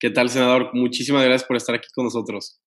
¿Qué 0.00 0.08
tal, 0.08 0.30
senador? 0.30 0.70
Muchísimas 0.72 1.22
gracias 1.22 1.46
por 1.46 1.58
estar 1.58 1.74
aquí 1.74 1.88
con 1.94 2.06
nosotros. 2.06 2.58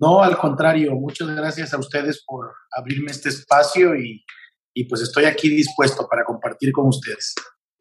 No, 0.00 0.20
al 0.20 0.36
contrario, 0.36 0.96
muchas 0.96 1.28
gracias 1.28 1.72
a 1.72 1.78
ustedes 1.78 2.24
por 2.26 2.50
abrirme 2.76 3.12
este 3.12 3.28
espacio 3.28 3.94
y, 3.94 4.24
y 4.74 4.84
pues 4.88 5.00
estoy 5.00 5.26
aquí 5.26 5.48
dispuesto 5.48 6.08
para 6.10 6.24
compartir 6.24 6.72
con 6.72 6.88
ustedes. 6.88 7.36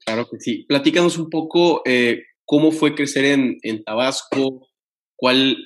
Claro 0.06 0.28
que 0.30 0.40
sí. 0.40 0.66
Platícanos 0.68 1.18
un 1.18 1.32
poco 1.32 1.82
eh, 1.84 2.22
cómo 2.46 2.72
fue 2.72 2.94
crecer 2.94 3.26
en, 3.26 3.58
en 3.64 3.84
Tabasco, 3.84 4.68
cuál, 5.16 5.58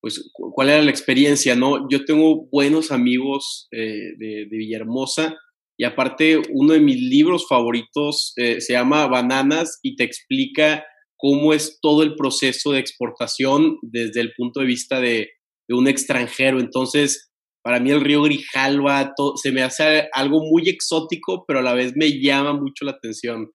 pues, 0.00 0.30
cuál 0.32 0.70
era 0.70 0.80
la 0.80 0.90
experiencia, 0.90 1.56
¿no? 1.56 1.90
Yo 1.90 2.06
tengo 2.06 2.46
buenos 2.50 2.90
amigos 2.90 3.68
eh, 3.70 4.14
de, 4.16 4.46
de, 4.50 4.56
Villahermosa 4.56 5.36
y 5.76 5.84
aparte 5.84 6.40
uno 6.54 6.72
de 6.72 6.80
mis 6.80 7.02
libros 7.02 7.46
favoritos 7.46 8.32
eh, 8.36 8.62
se 8.62 8.72
llama 8.72 9.06
Bananas 9.08 9.78
y 9.82 9.94
te 9.94 10.04
explica 10.04 10.86
cómo 11.18 11.52
es 11.52 11.78
todo 11.82 12.02
el 12.02 12.14
proceso 12.14 12.72
de 12.72 12.78
exportación 12.78 13.78
desde 13.82 14.20
el 14.20 14.32
punto 14.36 14.60
de 14.60 14.66
vista 14.66 15.00
de, 15.00 15.30
un 15.70 15.86
extranjero. 15.86 16.60
Entonces, 16.60 17.30
para 17.62 17.78
mí 17.78 17.90
el 17.90 18.00
río 18.00 18.22
Grijalva 18.22 19.12
se 19.36 19.52
me 19.52 19.62
hace 19.62 20.08
algo 20.14 20.40
muy 20.40 20.66
exótico, 20.66 21.44
pero 21.46 21.58
a 21.58 21.62
la 21.62 21.74
vez 21.74 21.92
me 21.94 22.22
llama 22.22 22.54
mucho 22.54 22.86
la 22.86 22.92
atención. 22.92 23.50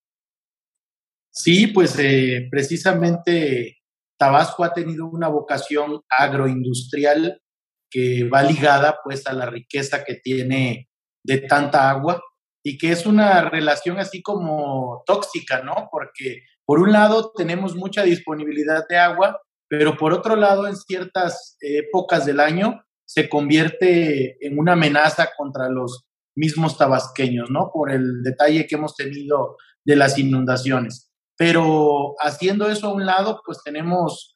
Sí, 1.31 1.65
pues 1.65 1.97
eh, 1.97 2.47
precisamente 2.51 3.77
Tabasco 4.19 4.63
ha 4.63 4.73
tenido 4.73 5.07
una 5.07 5.27
vocación 5.27 6.01
agroindustrial 6.07 7.41
que 7.89 8.29
va 8.31 8.43
ligada 8.43 8.99
pues 9.03 9.25
a 9.25 9.33
la 9.33 9.47
riqueza 9.47 10.03
que 10.03 10.15
tiene 10.15 10.89
de 11.25 11.39
tanta 11.39 11.89
agua 11.89 12.21
y 12.63 12.77
que 12.77 12.91
es 12.91 13.07
una 13.07 13.49
relación 13.49 13.97
así 13.99 14.21
como 14.21 15.01
tóxica, 15.07 15.63
¿no? 15.63 15.89
Porque 15.91 16.43
por 16.65 16.79
un 16.79 16.91
lado 16.91 17.31
tenemos 17.35 17.75
mucha 17.75 18.03
disponibilidad 18.03 18.87
de 18.87 18.97
agua, 18.97 19.39
pero 19.67 19.97
por 19.97 20.13
otro 20.13 20.35
lado 20.35 20.67
en 20.67 20.75
ciertas 20.75 21.57
épocas 21.59 22.25
del 22.25 22.39
año 22.39 22.83
se 23.05 23.27
convierte 23.29 24.37
en 24.45 24.57
una 24.57 24.73
amenaza 24.73 25.29
contra 25.37 25.69
los 25.69 26.05
mismos 26.35 26.77
tabasqueños, 26.77 27.49
¿no? 27.49 27.69
Por 27.71 27.91
el 27.91 28.23
detalle 28.23 28.65
que 28.65 28.75
hemos 28.75 28.95
tenido 28.95 29.57
de 29.85 29.95
las 29.95 30.17
inundaciones. 30.17 31.11
Pero 31.37 32.15
haciendo 32.19 32.69
eso 32.69 32.87
a 32.87 32.93
un 32.93 33.05
lado, 33.05 33.41
pues 33.45 33.61
tenemos 33.63 34.33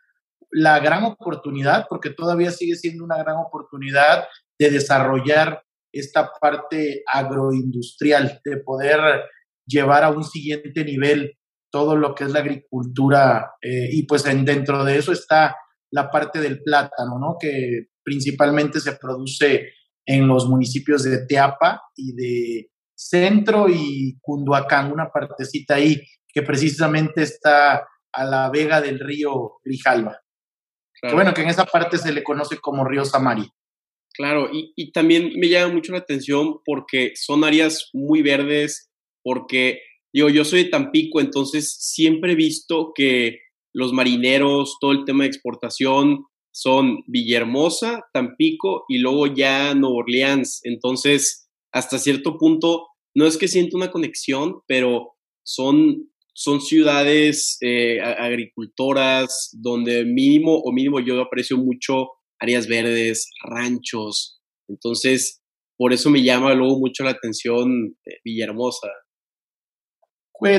la 0.51 0.79
gran 0.79 1.03
oportunidad, 1.03 1.85
porque 1.89 2.09
todavía 2.09 2.51
sigue 2.51 2.75
siendo 2.75 3.03
una 3.03 3.17
gran 3.17 3.37
oportunidad 3.37 4.25
de 4.59 4.69
desarrollar 4.71 5.63
esta 5.91 6.31
parte 6.39 7.03
agroindustrial, 7.11 8.41
de 8.43 8.57
poder 8.57 8.99
llevar 9.65 10.03
a 10.03 10.09
un 10.09 10.23
siguiente 10.23 10.83
nivel 10.83 11.36
todo 11.71 11.95
lo 11.95 12.15
que 12.15 12.23
es 12.25 12.31
la 12.31 12.39
agricultura 12.39 13.53
eh, 13.61 13.89
y 13.91 14.03
pues 14.03 14.25
en, 14.25 14.45
dentro 14.45 14.83
de 14.83 14.97
eso 14.97 15.11
está 15.11 15.55
la 15.91 16.09
parte 16.09 16.39
del 16.39 16.61
plátano, 16.63 17.17
¿no? 17.19 17.37
Que 17.39 17.87
principalmente 18.03 18.79
se 18.79 18.93
produce 18.93 19.73
en 20.05 20.27
los 20.27 20.47
municipios 20.47 21.03
de 21.03 21.25
Teapa 21.25 21.81
y 21.95 22.13
de 22.13 22.71
Centro 22.95 23.67
y 23.69 24.17
Cunduacán, 24.21 24.91
una 24.91 25.09
partecita 25.09 25.75
ahí 25.75 26.01
que 26.33 26.41
precisamente 26.41 27.23
está 27.23 27.87
a 28.13 28.25
la 28.25 28.49
vega 28.49 28.81
del 28.81 28.99
río 28.99 29.59
Grijalva. 29.63 30.19
bueno, 31.13 31.33
que 31.33 31.41
en 31.41 31.49
esa 31.49 31.65
parte 31.65 31.97
se 31.97 32.11
le 32.11 32.23
conoce 32.23 32.57
como 32.57 32.85
río 32.85 33.05
Samari. 33.05 33.47
Claro, 34.13 34.49
y, 34.51 34.73
y, 34.75 34.91
también 34.91 35.33
me 35.37 35.47
llama 35.47 35.73
mucho 35.75 35.91
la 35.91 35.99
atención 35.99 36.59
porque 36.65 37.11
son 37.15 37.43
áreas 37.43 37.91
muy 37.93 38.23
verdes, 38.23 38.89
porque 39.21 39.81
digo, 40.17 40.29
yo 40.29 40.45
soy 40.45 40.63
de 40.63 40.69
Tampico, 40.69 41.19
entonces 41.19 41.77
siempre 41.79 42.33
he 42.33 42.35
visto 42.35 42.91
que 42.95 43.39
los 43.73 43.93
marineros, 43.93 44.77
todo 44.79 44.91
el 44.91 45.05
tema 45.05 45.23
de 45.23 45.29
exportación, 45.29 46.25
son 46.51 47.03
Villahermosa, 47.07 48.01
Tampico 48.13 48.85
y 48.87 48.97
luego 48.97 49.27
ya 49.27 49.75
Nueva 49.75 49.97
Orleans. 49.97 50.61
Entonces, 50.63 51.47
hasta 51.71 51.99
cierto 51.99 52.37
punto, 52.37 52.87
no 53.15 53.27
es 53.27 53.37
que 53.37 53.47
sienta 53.47 53.77
una 53.77 53.91
conexión, 53.91 54.61
pero 54.67 55.13
son 55.45 56.09
son 56.39 56.61
ciudades 56.61 57.57
eh, 57.61 57.99
agricultoras 57.99 59.49
donde 59.53 60.05
mínimo 60.05 60.55
o 60.55 60.71
mínimo 60.71 60.99
yo 60.99 61.19
aprecio 61.19 61.57
mucho 61.57 62.09
áreas 62.39 62.67
verdes, 62.67 63.31
ranchos. 63.43 64.39
Entonces, 64.67 65.41
por 65.77 65.93
eso 65.93 66.11
me 66.11 66.21
llama 66.21 66.53
luego 66.53 66.79
mucho 66.79 67.03
la 67.03 67.09
atención 67.09 67.97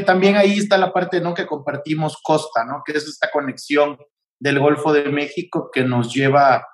también 0.05 0.37
ahí 0.37 0.59
está 0.59 0.77
la 0.79 0.93
parte 0.93 1.21
¿no? 1.21 1.35
que 1.35 1.47
compartimos 1.47 2.19
costa, 2.23 2.65
¿no? 2.65 2.83
que 2.85 2.93
es 2.93 3.07
esta 3.07 3.31
conexión 3.31 3.99
del 4.41 4.59
Golfo 4.59 4.93
de 4.93 5.09
México 5.11 5.71
que 5.73 5.85
nos 5.85 6.13
lleva 6.13 6.65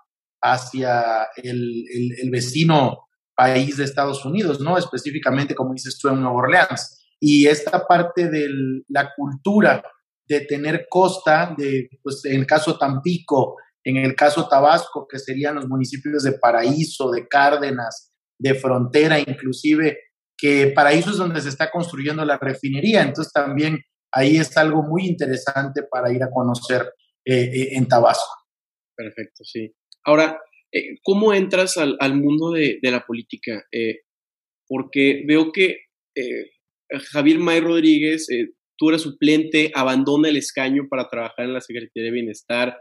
hacia 0.42 1.28
el, 1.37 1.84
el, 1.91 2.20
el 2.22 2.31
vecino 2.31 3.04
país 3.34 3.76
de 3.76 3.84
Estados 3.84 4.25
Unidos, 4.25 4.60
¿no? 4.60 4.78
Específicamente, 4.78 5.54
como 5.54 5.72
dices 5.72 5.98
tú, 5.98 6.09
en 6.09 6.20
Nueva 6.20 6.37
Orleans 6.37 7.04
y 7.20 7.47
esta 7.47 7.87
parte 7.87 8.28
de 8.28 8.48
la 8.88 9.12
cultura 9.14 9.82
de 10.26 10.41
tener 10.43 10.87
costa, 10.88 11.54
de, 11.56 11.88
pues 12.03 12.25
en 12.25 12.41
el 12.41 12.47
caso 12.47 12.78
Tampico, 12.78 13.56
en 13.82 13.98
el 13.98 14.14
caso 14.14 14.48
Tabasco, 14.48 15.06
que 15.09 15.19
serían 15.19 15.56
los 15.56 15.69
municipios 15.69 16.22
de 16.22 16.32
Paraíso, 16.32 17.10
de 17.10 17.26
Cárdenas, 17.28 18.12
de 18.38 18.54
Frontera, 18.54 19.19
inclusive, 19.19 19.98
Paraíso 20.75 21.10
es 21.10 21.16
donde 21.16 21.41
se 21.41 21.49
está 21.49 21.71
construyendo 21.71 22.25
la 22.25 22.38
refinería, 22.38 23.03
entonces 23.03 23.32
también 23.32 23.78
ahí 24.12 24.37
es 24.37 24.56
algo 24.56 24.82
muy 24.82 25.06
interesante 25.06 25.82
para 25.91 26.12
ir 26.12 26.22
a 26.22 26.31
conocer 26.31 26.82
eh, 27.25 27.50
eh, 27.53 27.69
en 27.72 27.88
Tabasco. 27.88 28.34
Perfecto, 28.97 29.44
sí. 29.44 29.72
Ahora, 30.05 30.38
eh, 30.72 30.97
¿cómo 31.03 31.32
entras 31.32 31.77
al, 31.77 32.15
mundo 32.15 32.53
de, 32.53 32.78
la 32.82 33.05
política? 33.05 33.65
porque 34.66 35.25
veo 35.27 35.53
que 35.53 35.78
Javier 37.12 37.38
May 37.38 37.61
Rodríguez, 37.61 38.26
tú 38.76 38.88
eres 38.88 39.03
suplente, 39.03 39.71
abandona 39.75 40.28
el 40.28 40.37
escaño 40.37 40.88
para 40.88 41.09
trabajar 41.09 41.47
en 41.47 41.55
la 41.55 41.61
Secretaría 41.61 42.05
de 42.05 42.11
Bienestar. 42.11 42.78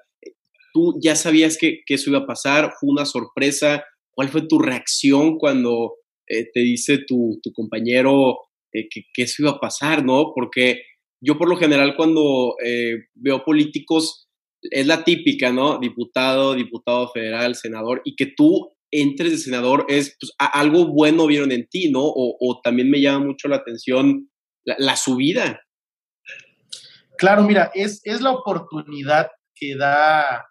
Tú 0.74 0.98
ya 1.02 1.16
sabías 1.16 1.58
que 1.58 1.82
eso 1.88 2.10
iba 2.10 2.20
a 2.20 2.28
pasar, 2.28 2.74
fue 2.80 2.90
una 2.90 3.06
sorpresa. 3.06 3.84
¿Cuál 4.12 4.30
fue 4.30 4.48
tu 4.48 4.60
reacción 4.60 5.38
cuando 5.38 5.96
eh, 6.34 6.50
te 6.54 6.60
dice 6.62 7.00
tu, 7.00 7.40
tu 7.42 7.52
compañero 7.52 8.40
eh, 8.72 8.88
que, 8.90 9.04
que, 9.14 9.24
eso 9.24 9.44
iba 9.44 9.52
a 9.52 9.60
pasar, 9.60 10.04
no? 10.04 10.32
Porque 10.34 10.82
yo 11.22 11.38
por 11.38 11.48
lo 11.48 11.56
general 11.56 11.96
cuando 11.96 12.56
eh, 12.64 13.06
veo 13.14 13.44
políticos 13.44 14.28
es 14.62 14.88
la 14.88 15.04
típica, 15.04 15.52
¿no? 15.52 15.80
Diputado, 15.80 16.54
diputado 16.54 17.10
federal, 17.10 17.56
senador, 17.56 18.02
y 18.04 18.16
que 18.16 18.28
tú 18.28 18.74
entres 18.92 19.32
de 19.32 19.38
senador 19.38 19.86
es 19.90 20.16
pues, 20.20 20.32
algo 20.38 20.88
bueno 20.88 21.28
vieron 21.28 21.52
en 21.52 21.68
ti, 21.68 21.90
¿no? 21.90 22.02
O, 22.04 22.60
también 22.64 22.90
me 22.90 23.02
llama 23.02 23.26
mucho 23.26 23.48
la 23.48 23.58
atención 23.58 24.30
la, 24.64 24.96
subida. 24.96 25.62
Claro, 27.18 27.44
mira, 27.44 27.72
es, 27.74 28.02
es 28.04 28.22
la 28.22 28.32
oportunidad 28.32 29.28
que 29.56 29.76
da 29.76 30.46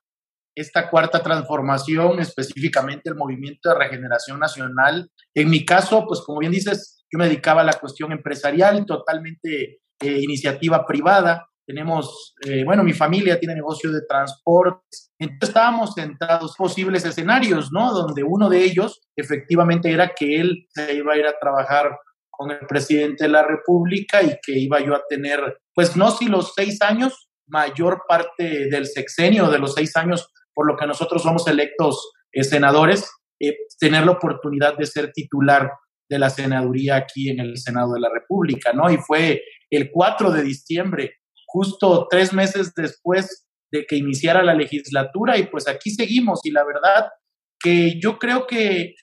esta 0.54 0.90
cuarta 0.90 1.22
transformación, 1.22 2.20
específicamente 2.20 3.10
el 3.10 3.16
movimiento 3.16 3.68
de 3.68 3.78
regeneración 3.78 4.38
nacional. 4.38 5.10
En 5.34 5.50
mi 5.50 5.64
caso, 5.64 6.04
pues 6.06 6.20
como 6.20 6.40
bien 6.40 6.52
dices, 6.52 7.04
yo 7.10 7.18
me 7.18 7.26
dedicaba 7.26 7.62
a 7.62 7.64
la 7.64 7.74
cuestión 7.74 8.12
empresarial, 8.12 8.84
totalmente 8.86 9.80
eh, 10.00 10.18
iniciativa 10.20 10.86
privada 10.86 11.46
tenemos, 11.66 12.34
eh, 12.44 12.64
bueno, 12.64 12.82
mi 12.82 12.92
familia 12.92 13.38
tiene 13.38 13.54
negocio 13.54 13.92
de 13.92 14.02
transportes, 14.08 15.12
entonces 15.18 15.48
estábamos 15.48 15.94
sentados 15.94 16.56
posibles 16.56 17.04
escenarios, 17.04 17.70
¿no? 17.72 17.92
Donde 17.92 18.24
uno 18.24 18.48
de 18.48 18.64
ellos 18.64 19.00
efectivamente 19.16 19.92
era 19.92 20.12
que 20.14 20.40
él 20.40 20.66
se 20.68 20.94
iba 20.94 21.14
a 21.14 21.16
ir 21.16 21.26
a 21.26 21.38
trabajar 21.38 21.96
con 22.30 22.50
el 22.50 22.66
presidente 22.66 23.24
de 23.24 23.30
la 23.30 23.44
República 23.44 24.22
y 24.22 24.36
que 24.42 24.58
iba 24.58 24.80
yo 24.80 24.94
a 24.94 25.02
tener, 25.08 25.58
pues 25.74 25.96
no 25.96 26.10
si 26.10 26.26
los 26.26 26.52
seis 26.54 26.82
años, 26.82 27.28
mayor 27.46 28.02
parte 28.08 28.68
del 28.68 28.86
sexenio 28.86 29.48
de 29.50 29.58
los 29.58 29.74
seis 29.74 29.94
años, 29.96 30.28
por 30.54 30.66
lo 30.66 30.76
que 30.76 30.86
nosotros 30.86 31.22
somos 31.22 31.46
electos 31.46 32.12
eh, 32.32 32.44
senadores, 32.44 33.10
eh, 33.40 33.56
tener 33.78 34.04
la 34.04 34.12
oportunidad 34.12 34.76
de 34.76 34.86
ser 34.86 35.12
titular 35.12 35.70
de 36.08 36.18
la 36.18 36.30
senaduría 36.30 36.96
aquí 36.96 37.30
en 37.30 37.40
el 37.40 37.56
Senado 37.56 37.94
de 37.94 38.00
la 38.00 38.10
República, 38.12 38.72
¿no? 38.72 38.90
Y 38.90 38.98
fue 38.98 39.42
el 39.70 39.90
4 39.90 40.30
de 40.30 40.42
diciembre 40.42 41.14
justo 41.46 42.06
tres 42.10 42.32
meses 42.32 42.72
después 42.74 43.46
de 43.70 43.84
que 43.86 43.96
iniciara 43.96 44.42
la 44.42 44.54
legislatura 44.54 45.38
y 45.38 45.46
pues 45.46 45.68
aquí 45.68 45.90
seguimos 45.90 46.40
y 46.44 46.50
la 46.50 46.64
verdad 46.64 47.10
que 47.58 47.98
yo 48.00 48.18
creo 48.18 48.46
que 48.46 48.94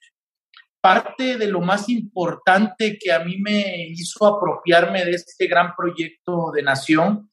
parte 0.82 1.38
de 1.38 1.48
lo 1.48 1.62
más 1.62 1.90
importante 1.90 2.98
que 3.00 3.12
a 3.12 3.20
mí 3.20 3.38
me 3.40 3.88
hizo 3.90 4.26
apropiarme 4.26 5.06
de 5.06 5.12
este 5.12 5.48
gran 5.48 5.74
proyecto 5.76 6.52
de 6.54 6.64
nación 6.64 7.30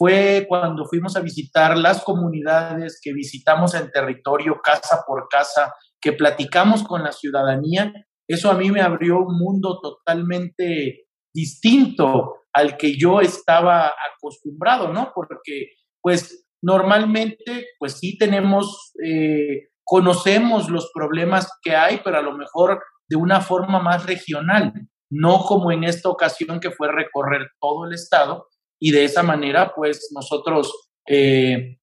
fue 0.00 0.46
cuando 0.48 0.86
fuimos 0.86 1.14
a 1.14 1.20
visitar 1.20 1.76
las 1.76 2.02
comunidades, 2.02 2.98
que 3.02 3.12
visitamos 3.12 3.74
en 3.74 3.90
territorio 3.90 4.58
casa 4.64 5.04
por 5.06 5.28
casa, 5.28 5.74
que 6.00 6.14
platicamos 6.14 6.82
con 6.84 7.02
la 7.02 7.12
ciudadanía. 7.12 7.92
Eso 8.26 8.50
a 8.50 8.54
mí 8.54 8.70
me 8.70 8.80
abrió 8.80 9.18
un 9.18 9.36
mundo 9.36 9.78
totalmente 9.78 11.04
distinto 11.34 12.36
al 12.54 12.78
que 12.78 12.96
yo 12.96 13.20
estaba 13.20 13.92
acostumbrado, 14.14 14.90
¿no? 14.90 15.12
Porque 15.14 15.72
pues 16.00 16.46
normalmente, 16.62 17.66
pues 17.78 17.98
sí 17.98 18.16
tenemos, 18.16 18.94
eh, 19.04 19.68
conocemos 19.84 20.70
los 20.70 20.90
problemas 20.94 21.46
que 21.60 21.76
hay, 21.76 22.00
pero 22.02 22.16
a 22.16 22.22
lo 22.22 22.34
mejor 22.38 22.82
de 23.06 23.16
una 23.16 23.42
forma 23.42 23.80
más 23.80 24.06
regional, 24.06 24.72
no 25.10 25.40
como 25.40 25.72
en 25.72 25.84
esta 25.84 26.08
ocasión 26.08 26.58
que 26.58 26.70
fue 26.70 26.90
recorrer 26.90 27.50
todo 27.60 27.84
el 27.84 27.92
estado 27.92 28.46
y 28.80 28.92
de 28.92 29.04
esa 29.04 29.22
manera, 29.22 29.72
pues 29.74 30.10
nosotros 30.12 30.90
eh, 31.06 31.78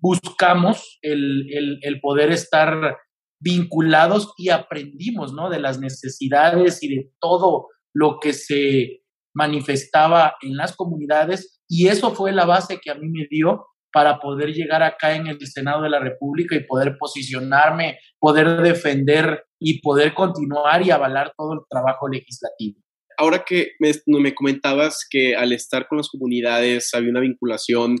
buscamos 0.00 0.98
el, 1.00 1.46
el, 1.82 2.00
poder 2.00 2.32
estar 2.32 2.96
vinculados 3.40 4.34
y 4.36 4.50
aprendimos, 4.50 5.32
¿no? 5.32 5.48
De 5.48 5.60
las 5.60 5.78
necesidades 5.78 6.82
y 6.82 6.88
de 6.94 7.10
todo 7.20 7.68
lo 7.94 8.18
que 8.20 8.32
se 8.32 9.02
manifestaba 9.34 10.34
en 10.42 10.56
las 10.56 10.74
comunidades 10.74 11.62
y 11.68 11.88
eso 11.88 12.14
fue 12.14 12.32
la 12.32 12.44
base 12.44 12.80
que 12.82 12.90
a 12.90 12.94
mí 12.94 13.08
me 13.08 13.26
dio 13.30 13.66
para 13.92 14.18
poder 14.18 14.52
llegar 14.52 14.82
acá 14.82 15.14
en 15.14 15.26
el 15.26 15.38
Senado 15.46 15.82
de 15.82 15.90
la 15.90 16.00
República 16.00 16.54
y 16.54 16.66
poder 16.66 16.96
posicionarme, 16.98 17.98
poder 18.18 18.60
defender 18.60 19.44
y 19.58 19.80
poder 19.80 20.12
continuar 20.12 20.84
y 20.84 20.90
avalar 20.90 21.32
todo 21.36 21.54
el 21.54 21.60
trabajo 21.68 22.08
legislativo. 22.08 22.80
Ahora 23.18 23.44
que 23.46 23.72
me, 23.78 23.92
me 24.06 24.34
comentabas 24.34 25.06
que 25.08 25.34
al 25.34 25.52
estar 25.52 25.88
con 25.88 25.98
las 25.98 26.08
comunidades 26.08 26.92
había 26.94 27.10
una 27.10 27.20
vinculación, 27.20 27.96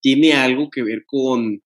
¿tiene 0.00 0.34
algo 0.34 0.70
que 0.70 0.82
ver 0.82 1.04
con 1.06 1.62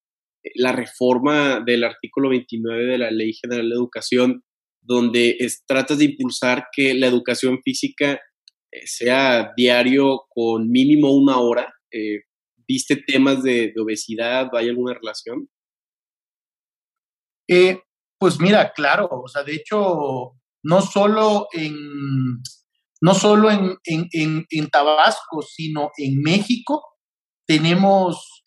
la 0.54 0.72
reforma 0.72 1.60
del 1.60 1.84
artículo 1.84 2.28
29 2.30 2.84
de 2.84 2.98
la 2.98 3.10
Ley 3.10 3.32
General 3.34 3.68
de 3.68 3.74
Educación, 3.74 4.44
donde 4.80 5.36
tratas 5.66 5.98
de 5.98 6.04
impulsar 6.06 6.68
que 6.72 6.94
la 6.94 7.06
educación 7.06 7.60
física 7.62 8.20
eh, 8.72 8.86
sea 8.86 9.52
diario 9.56 10.26
con 10.28 10.70
mínimo 10.70 11.12
una 11.12 11.38
hora. 11.38 11.74
Eh, 11.90 12.22
¿Viste 12.68 12.96
temas 12.96 13.42
de, 13.42 13.72
obesidad? 13.78 14.48
¿Hay 14.54 14.68
alguna 14.68 14.94
relación? 14.94 15.48
Eh, 17.48 17.80
pues 18.18 18.40
mira, 18.40 18.72
claro, 18.72 19.08
o 19.10 19.28
sea, 19.28 19.44
de 19.44 19.54
hecho, 19.54 20.32
no 20.64 20.80
solo 20.80 21.46
en, 21.52 22.42
no 23.00 23.14
solo 23.14 23.50
en, 23.50 23.78
en, 23.84 24.70
Tabasco, 24.70 25.42
sino 25.42 25.90
en 25.96 26.20
México, 26.22 26.82
tenemos 27.46 28.42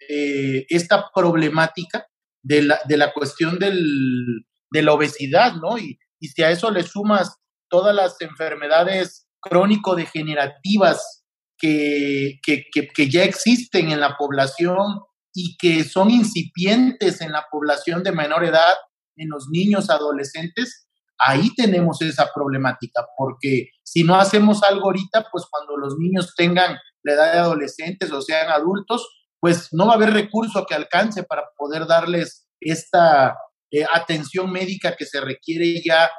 esta 0.69 1.09
problemática 1.13 2.05
de 2.43 2.63
la, 2.63 2.79
de 2.87 2.97
la 2.97 3.13
cuestión 3.13 3.59
del, 3.59 4.45
de 4.71 4.81
la 4.81 4.93
obesidad, 4.93 5.53
¿no? 5.55 5.77
Y, 5.77 5.99
y 6.19 6.27
si 6.27 6.43
a 6.43 6.51
eso 6.51 6.71
le 6.71 6.83
sumas 6.83 7.37
todas 7.69 7.95
las 7.95 8.19
enfermedades 8.21 9.27
crónico-degenerativas 9.41 11.23
que, 11.57 12.39
que, 12.43 12.65
que, 12.71 13.09
ya 13.09 13.23
existen 13.23 13.91
en 13.91 13.99
la 13.99 14.15
población 14.17 15.01
y 15.33 15.57
que 15.57 15.83
son 15.83 16.09
incipientes 16.09 17.21
en 17.21 17.31
la 17.31 17.45
población 17.51 18.03
de 18.03 18.11
menor 18.11 18.45
edad, 18.45 18.73
en 19.15 19.29
los 19.29 19.47
niños, 19.49 19.89
adolescentes, 19.89 20.88
ahí 21.19 21.53
tenemos 21.55 22.01
esa 22.01 22.29
problemática, 22.33 23.05
porque 23.17 23.69
si 23.83 24.03
no 24.03 24.15
hacemos 24.15 24.63
algo 24.63 24.85
ahorita, 24.85 25.27
pues 25.31 25.45
cuando 25.49 25.77
los 25.77 25.97
niños 25.97 26.33
tengan 26.35 26.77
la 27.03 27.13
edad 27.13 27.33
de 27.33 27.39
adolescentes 27.39 28.11
o 28.11 28.21
sean 28.21 28.49
adultos, 28.49 29.07
pues 29.39 29.69
no 29.71 29.85
va 29.85 29.93
a 29.93 29.95
haber 29.95 30.11
recurso 30.11 30.65
que 30.67 30.75
alcance 30.75 31.23
para 31.23 31.43
poder 31.57 31.87
darles 31.87 32.47
esta 32.59 33.37
eh, 33.71 33.85
atención 33.93 34.51
médica 34.51 34.95
que 34.97 35.05
se 35.05 35.21
requiere 35.21 35.81
ya 35.85 36.09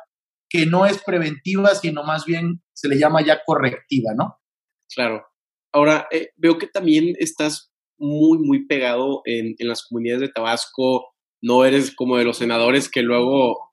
que 0.49 0.67
no 0.67 0.85
es 0.85 1.03
preventiva, 1.03 1.75
sino 1.75 2.03
más 2.03 2.25
bien 2.25 2.63
se 2.73 2.89
le 2.89 2.99
llama 2.99 3.25
ya 3.25 3.41
correctiva, 3.45 4.13
¿no? 4.17 4.39
Claro. 4.93 5.25
Ahora, 5.73 6.09
eh, 6.11 6.31
veo 6.37 6.59
que 6.59 6.67
también 6.67 7.15
estás 7.19 7.71
muy, 7.99 8.39
muy 8.39 8.67
pegado 8.67 9.23
en, 9.25 9.55
en, 9.59 9.69
las 9.69 9.87
comunidades 9.87 10.23
de 10.23 10.33
Tabasco. 10.33 11.13
No 11.41 11.65
eres 11.65 11.95
como 11.95 12.17
de 12.17 12.25
los 12.25 12.39
senadores 12.39 12.91
que 12.91 13.03
luego 13.03 13.70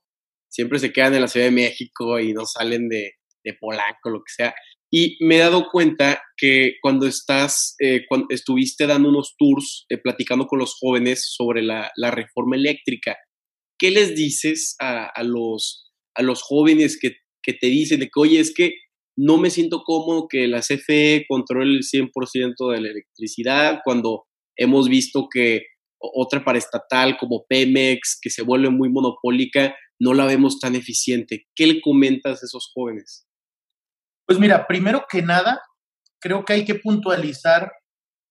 siempre 0.50 0.80
se 0.80 0.92
quedan 0.92 1.14
en 1.16 1.22
la 1.22 1.28
Ciudad 1.28 1.48
de 1.48 1.52
México 1.52 2.20
y 2.20 2.34
no 2.34 2.46
salen 2.46 2.90
de, 2.90 3.14
de 3.44 3.54
Polanco, 3.54 4.10
lo 4.10 4.20
que 4.20 4.34
sea. 4.36 4.56
Y 4.92 5.18
me 5.20 5.36
he 5.36 5.40
dado 5.40 5.68
cuenta 5.70 6.22
que 6.38 6.76
cuando 6.82 7.08
estás, 7.08 7.76
eh, 7.80 8.06
cuando 8.08 8.28
estuviste 8.30 8.88
dando 8.88 9.10
unos 9.10 9.36
tours, 9.38 9.86
eh, 9.90 9.98
platicando 9.98 10.48
con 10.48 10.60
los 10.60 10.76
jóvenes 10.80 11.34
sobre 11.36 11.62
la, 11.62 11.92
reforma 12.12 12.56
eléctrica, 12.56 13.18
¿qué 13.78 13.92
les 13.92 14.16
dices 14.16 14.76
a, 14.80 15.12
los 15.24 16.42
jóvenes 16.42 16.98
que, 17.00 17.18
te 17.54 17.68
dicen 17.68 18.00
de 18.00 18.06
que, 18.08 18.20
oye, 18.20 18.40
es 18.40 18.54
que 18.54 18.74
no 19.18 19.38
me 19.38 19.50
siento 19.50 19.84
cómodo 19.84 20.28
que 20.30 20.48
la 20.48 20.60
CFE 20.60 21.26
controle 21.28 21.78
el 21.78 21.84
100% 21.84 22.72
de 22.72 22.82
la 22.82 22.90
electricidad 22.90 23.80
cuando 23.84 24.26
hemos 24.58 24.90
visto 24.90 25.28
que 25.32 25.64
otra 26.00 26.44
paraestatal 26.44 27.18
como 27.18 27.46
Pemex, 27.48 28.20
que 28.22 28.30
se 28.30 28.44
vuelve 28.44 28.70
muy 28.70 28.90
monopólica, 28.90 29.76
no 30.00 30.14
la 30.14 30.26
vemos 30.26 30.60
tan 30.60 30.76
eficiente. 30.76 31.48
¿Qué 31.56 31.68
le 31.68 31.82
comentas 31.82 32.42
a 32.42 32.46
esos 32.46 32.72
jóvenes? 32.74 33.28
Pues 34.26 34.40
mira, 34.40 34.68
primero 34.68 35.06
que 35.10 35.22
nada, 35.22 35.62
creo 36.20 36.46
que 36.46 36.54
hay 36.54 36.66
que 36.66 36.76
puntualizar 36.76 37.72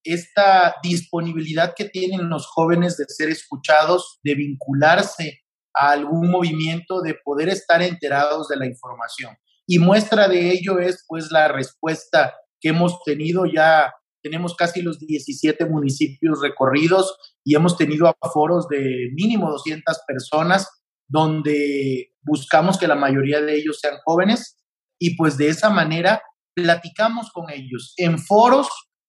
esta 0.04 0.76
disponibilidad 0.82 1.74
que 1.76 1.86
tienen 1.86 2.28
los 2.28 2.46
jóvenes 2.46 2.96
de 2.96 3.06
ser 3.08 3.28
escuchados, 3.28 4.20
de 4.22 4.34
vincularse 4.34 5.40
a 5.74 5.90
algún 5.90 6.30
movimiento 6.30 7.02
de 7.02 7.16
poder 7.24 7.48
estar 7.48 7.82
enterados 7.82 8.48
de 8.48 8.56
la 8.56 8.66
información. 8.66 9.36
Y 9.66 9.78
muestra 9.78 10.28
de 10.28 10.52
ello 10.52 10.78
es 10.78 11.04
pues 11.08 11.30
la 11.32 11.48
respuesta 11.48 12.34
que 12.60 12.68
hemos 12.68 13.02
tenido 13.04 13.46
ya, 13.46 13.92
tenemos 14.22 14.54
casi 14.54 14.80
los 14.80 14.98
17 14.98 15.66
municipios 15.66 16.40
recorridos 16.40 17.16
y 17.44 17.56
hemos 17.56 17.76
tenido 17.76 18.14
aforos 18.20 18.68
de 18.68 19.10
mínimo 19.12 19.50
200 19.50 19.98
personas 20.06 20.68
donde 21.08 22.12
buscamos 22.22 22.78
que 22.78 22.88
la 22.88 22.96
mayoría 22.96 23.40
de 23.40 23.56
ellos 23.56 23.78
sean 23.80 23.98
jóvenes 24.04 24.56
y 24.98 25.16
pues 25.16 25.36
de 25.36 25.48
esa 25.48 25.70
manera 25.70 26.22
platicamos 26.54 27.30
con 27.32 27.50
ellos 27.50 27.92
en 27.96 28.18
foros 28.18 28.68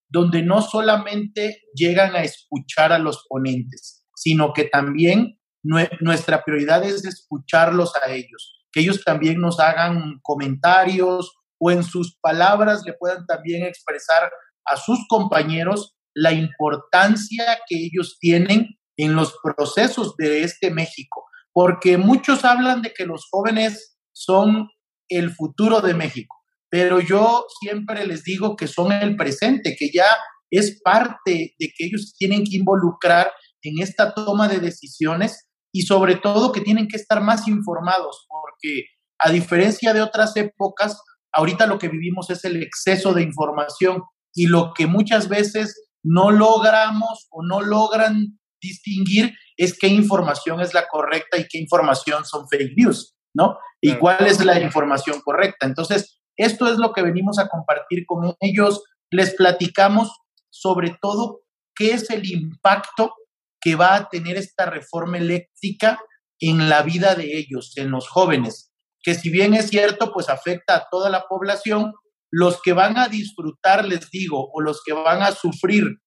donde 0.09 0.41
no 0.41 0.61
solamente 0.61 1.61
llegan 1.73 2.15
a 2.15 2.23
escuchar 2.23 2.91
a 2.91 2.99
los 2.99 3.25
ponentes, 3.27 4.05
sino 4.15 4.53
que 4.53 4.65
también 4.65 5.39
nuestra 5.63 6.43
prioridad 6.43 6.83
es 6.83 7.03
escucharlos 7.03 7.93
a 7.95 8.11
ellos, 8.11 8.65
que 8.71 8.81
ellos 8.81 9.03
también 9.03 9.41
nos 9.41 9.59
hagan 9.59 10.19
comentarios 10.21 11.33
o 11.59 11.71
en 11.71 11.83
sus 11.83 12.17
palabras 12.21 12.83
le 12.85 12.93
puedan 12.93 13.25
también 13.25 13.65
expresar 13.65 14.31
a 14.65 14.77
sus 14.77 14.99
compañeros 15.07 15.95
la 16.13 16.31
importancia 16.31 17.59
que 17.67 17.77
ellos 17.77 18.17
tienen 18.19 18.77
en 18.97 19.15
los 19.15 19.35
procesos 19.43 20.15
de 20.17 20.43
este 20.43 20.71
México, 20.71 21.25
porque 21.59 21.97
muchos 21.97 22.45
hablan 22.45 22.83
de 22.83 22.93
que 22.93 23.07
los 23.07 23.25
jóvenes 23.31 23.97
son 24.11 24.69
el 25.09 25.31
futuro 25.31 25.81
de 25.81 25.95
México, 25.95 26.35
pero 26.69 26.99
yo 26.99 27.47
siempre 27.59 28.05
les 28.05 28.23
digo 28.23 28.55
que 28.55 28.67
son 28.67 28.91
el 28.91 29.15
presente, 29.15 29.75
que 29.75 29.89
ya 29.91 30.05
es 30.51 30.79
parte 30.83 31.55
de 31.57 31.67
que 31.75 31.85
ellos 31.87 32.13
tienen 32.15 32.43
que 32.43 32.57
involucrar 32.57 33.31
en 33.63 33.81
esta 33.81 34.13
toma 34.13 34.47
de 34.47 34.59
decisiones 34.59 35.47
y 35.71 35.81
sobre 35.81 36.17
todo 36.17 36.51
que 36.51 36.61
tienen 36.61 36.87
que 36.87 36.97
estar 36.97 37.23
más 37.23 37.47
informados, 37.47 38.27
porque 38.29 38.83
a 39.17 39.31
diferencia 39.31 39.95
de 39.95 40.03
otras 40.03 40.37
épocas, 40.37 41.01
ahorita 41.33 41.65
lo 41.65 41.79
que 41.79 41.89
vivimos 41.89 42.29
es 42.29 42.45
el 42.45 42.61
exceso 42.61 43.15
de 43.15 43.23
información 43.23 44.03
y 44.31 44.45
lo 44.45 44.73
que 44.75 44.85
muchas 44.85 45.27
veces 45.27 45.89
no 46.03 46.29
logramos 46.29 47.25
o 47.31 47.41
no 47.43 47.61
logran 47.61 48.37
distinguir 48.61 49.33
es 49.57 49.77
qué 49.77 49.87
información 49.87 50.61
es 50.61 50.73
la 50.73 50.87
correcta 50.87 51.37
y 51.37 51.47
qué 51.47 51.57
información 51.57 52.25
son 52.25 52.47
fake 52.47 52.73
news, 52.77 53.15
¿no? 53.33 53.57
Y 53.81 53.95
cuál 53.95 54.25
es 54.27 54.43
la 54.45 54.59
información 54.59 55.19
correcta. 55.21 55.65
Entonces, 55.65 56.21
esto 56.37 56.67
es 56.67 56.77
lo 56.77 56.93
que 56.93 57.01
venimos 57.01 57.39
a 57.39 57.47
compartir 57.47 58.05
con 58.05 58.35
ellos. 58.39 58.83
Les 59.11 59.33
platicamos 59.35 60.11
sobre 60.49 60.95
todo 61.01 61.41
qué 61.75 61.91
es 61.93 62.09
el 62.09 62.29
impacto 62.29 63.13
que 63.59 63.75
va 63.75 63.95
a 63.95 64.09
tener 64.09 64.37
esta 64.37 64.67
reforma 64.67 65.17
eléctrica 65.17 65.99
en 66.39 66.69
la 66.69 66.83
vida 66.83 67.15
de 67.15 67.37
ellos, 67.37 67.73
en 67.77 67.89
los 67.91 68.07
jóvenes, 68.07 68.71
que 69.01 69.15
si 69.15 69.29
bien 69.29 69.53
es 69.53 69.69
cierto, 69.69 70.11
pues 70.13 70.29
afecta 70.29 70.75
a 70.75 70.87
toda 70.91 71.09
la 71.09 71.23
población, 71.27 71.93
los 72.31 72.61
que 72.61 72.73
van 72.73 72.97
a 72.97 73.07
disfrutar, 73.07 73.85
les 73.85 74.09
digo, 74.11 74.49
o 74.53 74.61
los 74.61 74.81
que 74.85 74.93
van 74.93 75.23
a 75.23 75.31
sufrir 75.31 75.97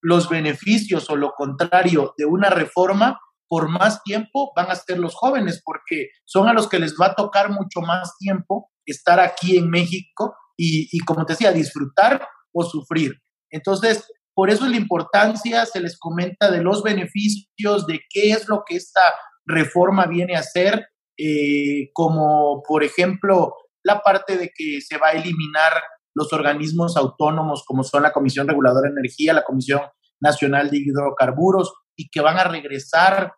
los 0.00 0.28
beneficios 0.28 1.08
o 1.10 1.16
lo 1.16 1.32
contrario 1.32 2.14
de 2.16 2.24
una 2.24 2.50
reforma, 2.50 3.18
por 3.48 3.68
más 3.68 4.02
tiempo 4.02 4.52
van 4.54 4.70
a 4.70 4.74
ser 4.74 4.98
los 4.98 5.14
jóvenes, 5.14 5.62
porque 5.64 6.08
son 6.24 6.48
a 6.48 6.52
los 6.52 6.68
que 6.68 6.78
les 6.78 6.94
va 7.00 7.06
a 7.06 7.14
tocar 7.14 7.50
mucho 7.50 7.80
más 7.80 8.16
tiempo 8.18 8.70
estar 8.84 9.20
aquí 9.20 9.56
en 9.56 9.70
México 9.70 10.36
y, 10.56 10.98
como 11.00 11.24
te 11.24 11.34
decía, 11.34 11.52
disfrutar 11.52 12.26
o 12.52 12.64
sufrir. 12.64 13.14
Entonces, 13.50 14.04
por 14.34 14.50
eso 14.50 14.66
la 14.66 14.76
importancia, 14.76 15.64
se 15.66 15.80
les 15.80 15.98
comenta 15.98 16.50
de 16.50 16.62
los 16.62 16.82
beneficios, 16.82 17.86
de 17.86 18.00
qué 18.10 18.30
es 18.30 18.48
lo 18.48 18.62
que 18.66 18.76
esta 18.76 19.02
reforma 19.46 20.06
viene 20.06 20.36
a 20.36 20.40
hacer, 20.40 20.86
eh, 21.16 21.90
como 21.92 22.62
por 22.66 22.84
ejemplo 22.84 23.54
la 23.82 24.00
parte 24.02 24.36
de 24.36 24.50
que 24.54 24.80
se 24.80 24.98
va 24.98 25.08
a 25.08 25.12
eliminar 25.12 25.72
los 26.18 26.32
organismos 26.32 26.96
autónomos 26.96 27.62
como 27.64 27.84
son 27.84 28.02
la 28.02 28.12
Comisión 28.12 28.48
Reguladora 28.48 28.88
de 28.88 28.98
Energía, 28.98 29.32
la 29.32 29.44
Comisión 29.44 29.80
Nacional 30.20 30.68
de 30.68 30.78
Hidrocarburos 30.78 31.72
y 31.96 32.10
que 32.10 32.20
van 32.20 32.38
a 32.38 32.44
regresar 32.44 33.32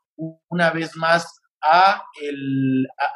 una 0.48 0.70
vez 0.70 0.96
más 0.96 1.40
a, 1.62 2.02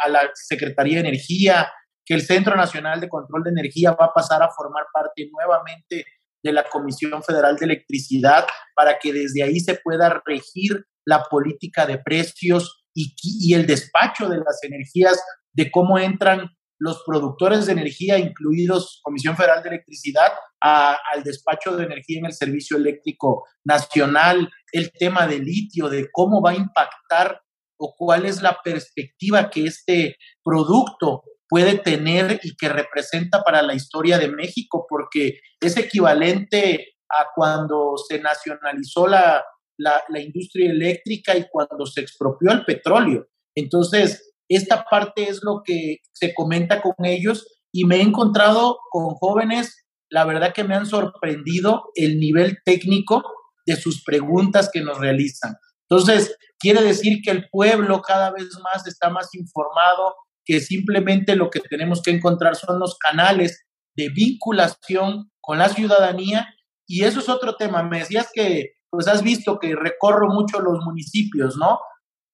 la 0.08 0.30
Secretaría 0.34 0.94
de 0.96 1.08
Energía, 1.08 1.72
que 2.04 2.14
el 2.14 2.20
Centro 2.20 2.56
Nacional 2.56 3.00
de 3.00 3.08
Control 3.08 3.42
de 3.42 3.50
Energía 3.50 3.92
va 3.92 4.06
a 4.06 4.12
pasar 4.12 4.42
a 4.42 4.50
formar 4.50 4.84
parte 4.92 5.28
nuevamente 5.32 6.04
de 6.42 6.52
la 6.52 6.68
Comisión 6.68 7.22
Federal 7.22 7.56
de 7.56 7.64
Electricidad 7.64 8.46
para 8.74 8.98
que 8.98 9.14
desde 9.14 9.42
ahí 9.42 9.60
se 9.60 9.80
pueda 9.82 10.22
regir 10.26 10.84
la 11.06 11.24
política 11.24 11.86
de 11.86 11.98
precios 11.98 12.84
y 12.94 13.54
el 13.54 13.66
despacho 13.66 14.28
de 14.28 14.36
las 14.36 14.62
energías, 14.62 15.20
de 15.52 15.70
cómo 15.70 15.98
entran 15.98 16.50
los 16.78 17.02
productores 17.06 17.66
de 17.66 17.72
energía, 17.72 18.18
incluidos 18.18 19.00
Comisión 19.02 19.36
Federal 19.36 19.62
de 19.62 19.70
Electricidad, 19.70 20.32
al 20.60 21.22
despacho 21.22 21.76
de 21.76 21.84
energía 21.84 22.18
en 22.18 22.26
el 22.26 22.32
Servicio 22.32 22.76
Eléctrico 22.76 23.46
Nacional, 23.64 24.50
el 24.72 24.90
tema 24.92 25.26
de 25.26 25.38
litio, 25.38 25.88
de 25.88 26.08
cómo 26.10 26.40
va 26.42 26.52
a 26.52 26.56
impactar 26.56 27.40
o 27.78 27.94
cuál 27.96 28.24
es 28.24 28.40
la 28.40 28.58
perspectiva 28.62 29.50
que 29.50 29.66
este 29.66 30.16
producto 30.42 31.22
puede 31.48 31.78
tener 31.78 32.40
y 32.42 32.56
que 32.56 32.68
representa 32.68 33.42
para 33.42 33.62
la 33.62 33.74
historia 33.74 34.18
de 34.18 34.28
México, 34.28 34.86
porque 34.88 35.40
es 35.60 35.76
equivalente 35.76 36.94
a 37.10 37.26
cuando 37.34 37.94
se 38.08 38.20
nacionalizó 38.20 39.06
la, 39.06 39.44
la 39.76 40.20
industria 40.20 40.70
eléctrica 40.70 41.36
y 41.36 41.46
cuando 41.50 41.84
se 41.86 42.00
expropió 42.00 42.50
el 42.52 42.64
petróleo. 42.64 43.26
Entonces, 43.54 44.33
esta 44.48 44.84
parte 44.90 45.28
es 45.28 45.40
lo 45.42 45.62
que 45.64 45.98
se 46.12 46.34
comenta 46.34 46.80
con 46.80 46.94
ellos 47.04 47.46
y 47.72 47.84
me 47.84 47.96
he 47.96 48.02
encontrado 48.02 48.78
con 48.90 49.14
jóvenes, 49.14 49.84
la 50.10 50.24
verdad 50.24 50.52
que 50.52 50.64
me 50.64 50.74
han 50.74 50.86
sorprendido 50.86 51.84
el 51.94 52.18
nivel 52.18 52.58
técnico 52.64 53.22
de 53.66 53.76
sus 53.76 54.04
preguntas 54.04 54.70
que 54.72 54.82
nos 54.82 54.98
realizan. 54.98 55.56
Entonces, 55.88 56.36
quiere 56.58 56.82
decir 56.82 57.20
que 57.22 57.30
el 57.30 57.48
pueblo 57.50 58.00
cada 58.02 58.30
vez 58.30 58.48
más 58.62 58.86
está 58.86 59.10
más 59.10 59.34
informado, 59.34 60.14
que 60.44 60.60
simplemente 60.60 61.36
lo 61.36 61.50
que 61.50 61.60
tenemos 61.60 62.02
que 62.02 62.10
encontrar 62.10 62.56
son 62.56 62.78
los 62.78 62.98
canales 62.98 63.64
de 63.96 64.08
vinculación 64.10 65.30
con 65.40 65.58
la 65.58 65.68
ciudadanía 65.68 66.48
y 66.86 67.04
eso 67.04 67.20
es 67.20 67.28
otro 67.28 67.56
tema. 67.56 67.82
Me 67.82 68.00
decías 68.00 68.28
que 68.32 68.74
pues 68.90 69.08
has 69.08 69.22
visto 69.22 69.58
que 69.58 69.74
recorro 69.74 70.28
mucho 70.28 70.60
los 70.60 70.84
municipios, 70.84 71.56
¿no? 71.56 71.80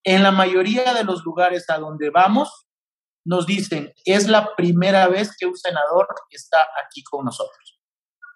En 0.05 0.23
la 0.23 0.31
mayoría 0.31 0.95
de 0.95 1.05
los 1.05 1.25
lugares 1.25 1.69
a 1.69 1.79
donde 1.79 2.11
vamos, 2.11 2.67
nos 3.25 3.47
dicen, 3.47 3.93
es 4.05 4.29
la 4.29 4.55
primera 4.57 5.09
vez 5.09 5.37
que 5.39 5.47
un 5.47 5.57
senador 5.57 6.09
está 6.31 6.67
aquí 6.85 7.03
con 7.03 7.25
nosotros. 7.25 7.79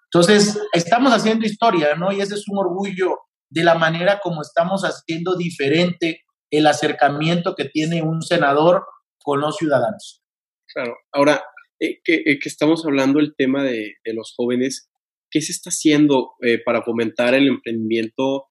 Entonces, 0.05 0.61
estamos 0.73 1.11
haciendo 1.11 1.45
historia, 1.45 1.95
¿no? 1.95 2.11
Y 2.11 2.21
ese 2.21 2.35
es 2.35 2.47
un 2.47 2.59
orgullo 2.59 3.17
de 3.49 3.63
la 3.63 3.75
manera 3.75 4.19
como 4.21 4.41
estamos 4.41 4.83
haciendo 4.83 5.35
diferente 5.35 6.23
el 6.51 6.67
acercamiento 6.67 7.55
que 7.55 7.65
tiene 7.65 8.01
un 8.01 8.21
senador 8.21 8.85
con 9.21 9.41
los 9.41 9.57
ciudadanos. 9.57 10.23
Claro, 10.73 10.95
ahora 11.11 11.43
eh, 11.79 11.99
eh, 12.07 12.39
que, 12.39 12.49
estamos 12.49 12.85
hablando 12.85 13.19
del 13.19 13.35
tema 13.35 13.63
de, 13.63 13.95
los 14.05 14.33
jóvenes, 14.35 14.89
¿qué 15.29 15.41
se 15.41 15.51
está 15.51 15.69
haciendo 15.69 16.33
eh, 16.41 16.61
para 16.63 16.83
fomentar 16.83 17.33
el 17.33 17.47
emprendimiento 17.47 18.45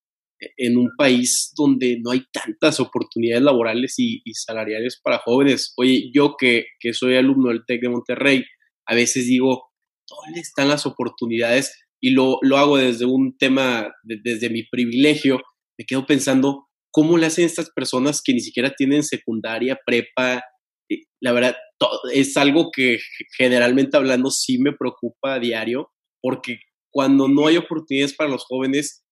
en 0.57 0.77
un 0.77 0.91
país 0.97 1.53
donde 1.57 1.99
no 2.01 2.11
hay 2.11 2.23
tantas 2.33 2.81
oportunidades 2.81 3.43
laborales 3.43 3.95
y, 3.99 4.23
salariales 4.33 5.01
para 5.03 5.19
jóvenes. 5.19 5.73
Oye, 5.77 6.11
yo 6.13 6.37
que, 6.39 6.67
soy 6.93 7.17
alumno 7.17 7.51
del 7.51 7.65
TEC 7.67 7.83
de 7.83 7.89
Monterrey, 7.89 8.45
a 8.87 8.95
veces 8.95 9.27
digo, 9.27 9.65
¿dónde 10.09 10.41
están 10.41 10.69
las 10.69 10.87
oportunidades? 10.87 11.85
Y 12.01 12.11
lo, 12.11 12.39
hago 12.57 12.77
desde 12.77 13.07
un 13.07 13.37
tema, 13.39 13.93
desde 14.03 14.51
mi 14.51 14.65
privilegio, 14.65 15.41
me 15.79 15.87
quedo 15.87 16.07
pensando, 16.07 16.67
¿cómo 16.91 17.17
le 17.17 17.27
hacen 17.27 17.45
estas 17.45 17.71
personas 17.71 18.21
que 18.23 18.35
ni 18.35 18.41
siquiera 18.41 18.75
tienen 18.77 19.03
secundaria, 19.03 19.79
prepa? 19.85 20.43
Eh, 20.91 21.05
la 21.21 21.33
verdad, 21.33 21.57
es 22.13 22.37
algo 22.37 22.71
que 22.71 22.99
generalmente 23.37 23.97
hablando 23.97 24.31
sí 24.31 24.59
me 24.59 24.73
preocupa 24.73 25.35
a 25.35 25.41
diario, 25.41 25.91
porque 26.21 26.59
cuando 26.93 27.29
no 27.29 27.47
hay 27.47 27.57
oportunidades 27.57 28.15
para 28.15 28.31
los 28.31 28.45
jóvenes, 28.45 29.04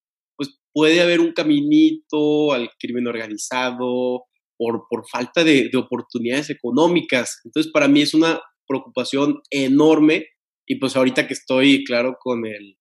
puede 0.72 1.00
haber 1.00 1.20
un 1.20 1.32
caminito 1.32 2.52
al 2.52 2.70
crimen 2.78 3.06
organizado 3.06 4.24
por, 4.56 4.84
por 4.88 5.08
falta 5.08 5.44
de, 5.44 5.70
oportunidades 5.76 6.50
económicas. 6.50 7.40
Entonces, 7.44 7.70
para 7.72 7.88
mí 7.88 8.02
es 8.02 8.14
una 8.14 8.40
preocupación 8.66 9.40
enorme 9.50 10.28
y 10.66 10.76
pues 10.76 10.96
ahorita 10.96 11.26
que 11.26 11.34
estoy, 11.34 11.84
claro, 11.84 12.16
con 12.18 12.46
el, 12.46 12.76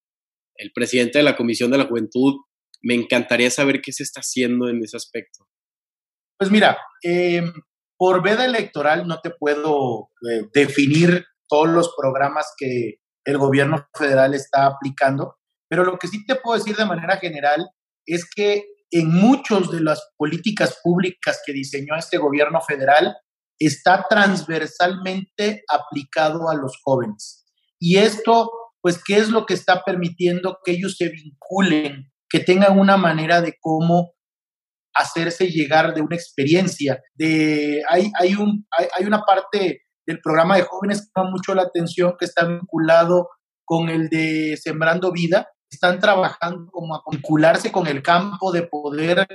presidente 0.74 1.18
de 1.18 1.24
la 1.24 1.36
Comisión 1.36 1.72
de 1.72 1.78
la 1.78 1.86
Juventud, 1.86 2.34
me 2.82 2.94
encantaría 2.94 3.50
saber 3.50 3.80
qué 3.82 3.92
se 3.92 4.04
está 4.04 4.20
haciendo 4.20 4.68
en 4.68 4.82
ese 4.82 4.96
aspecto. 4.96 5.44
Pues 6.38 6.52
mira, 6.52 6.78
em, 7.02 7.52
por 7.98 8.22
veda 8.22 8.44
electoral 8.44 9.06
no 9.08 9.20
te 9.20 9.30
puedo 9.30 10.10
eh, 10.30 10.46
definir 10.54 11.24
todos 11.48 11.68
los 11.68 11.94
programas 11.96 12.46
que 12.56 13.00
el 13.24 13.38
gobierno 13.38 13.88
federal 13.96 14.34
está 14.34 14.66
aplicando, 14.66 15.36
pero 15.68 15.84
lo 15.84 15.98
que 15.98 16.06
sí 16.06 16.24
te 16.24 16.36
puedo 16.36 16.58
decir 16.58 16.76
de 16.76 16.84
manera 16.84 17.16
general 17.16 17.68
es 18.06 18.28
que 18.28 18.64
en 18.90 19.08
muchas 19.08 19.70
de 19.70 19.80
las 19.80 20.02
políticas 20.16 20.78
públicas 20.82 21.40
que 21.44 21.52
diseñó 21.52 21.96
este 21.96 22.18
gobierno 22.18 22.60
federal 22.60 23.16
está 23.58 24.06
transversalmente 24.08 25.62
aplicado 25.68 26.48
a 26.50 26.54
los 26.54 26.78
jóvenes. 26.82 27.46
Y 27.78 27.96
esto, 27.98 28.50
pues, 28.80 29.02
¿qué 29.02 29.16
es 29.16 29.30
lo 29.30 29.46
que 29.46 29.54
está 29.54 29.82
permitiendo 29.82 30.58
que 30.64 30.72
ellos 30.72 30.96
se 30.96 31.08
vinculen, 31.08 32.12
que 32.28 32.40
tengan 32.40 32.78
una 32.78 32.96
manera 32.96 33.40
de 33.40 33.54
cómo 33.60 34.12
hacerse 34.94 35.48
llegar 35.48 35.94
de 35.94 36.02
una 36.02 36.16
experiencia? 36.16 37.00
De, 37.14 37.82
hay, 37.88 38.10
hay, 38.20 38.34
un, 38.34 38.66
hay, 38.98 39.06
una 39.06 39.22
parte 39.22 39.82
del 40.06 40.20
programa 40.20 40.56
de 40.56 40.62
jóvenes 40.62 41.00
que 41.00 41.08
llama 41.16 41.30
mucho 41.30 41.54
la 41.54 41.62
atención, 41.62 42.14
que 42.18 42.26
está 42.26 42.44
vinculado 42.44 43.28
con 43.64 43.88
el 43.88 44.08
de 44.08 44.56
Sembrando 44.62 45.12
Vida, 45.12 45.48
están 45.72 45.98
trabajando 45.98 46.70
como 46.70 46.94
a 46.94 47.02
vincularse 47.10 47.72
con 47.72 47.86
el 47.86 48.02
campo, 48.02 48.52
de 48.52 48.62
poder 48.62 49.26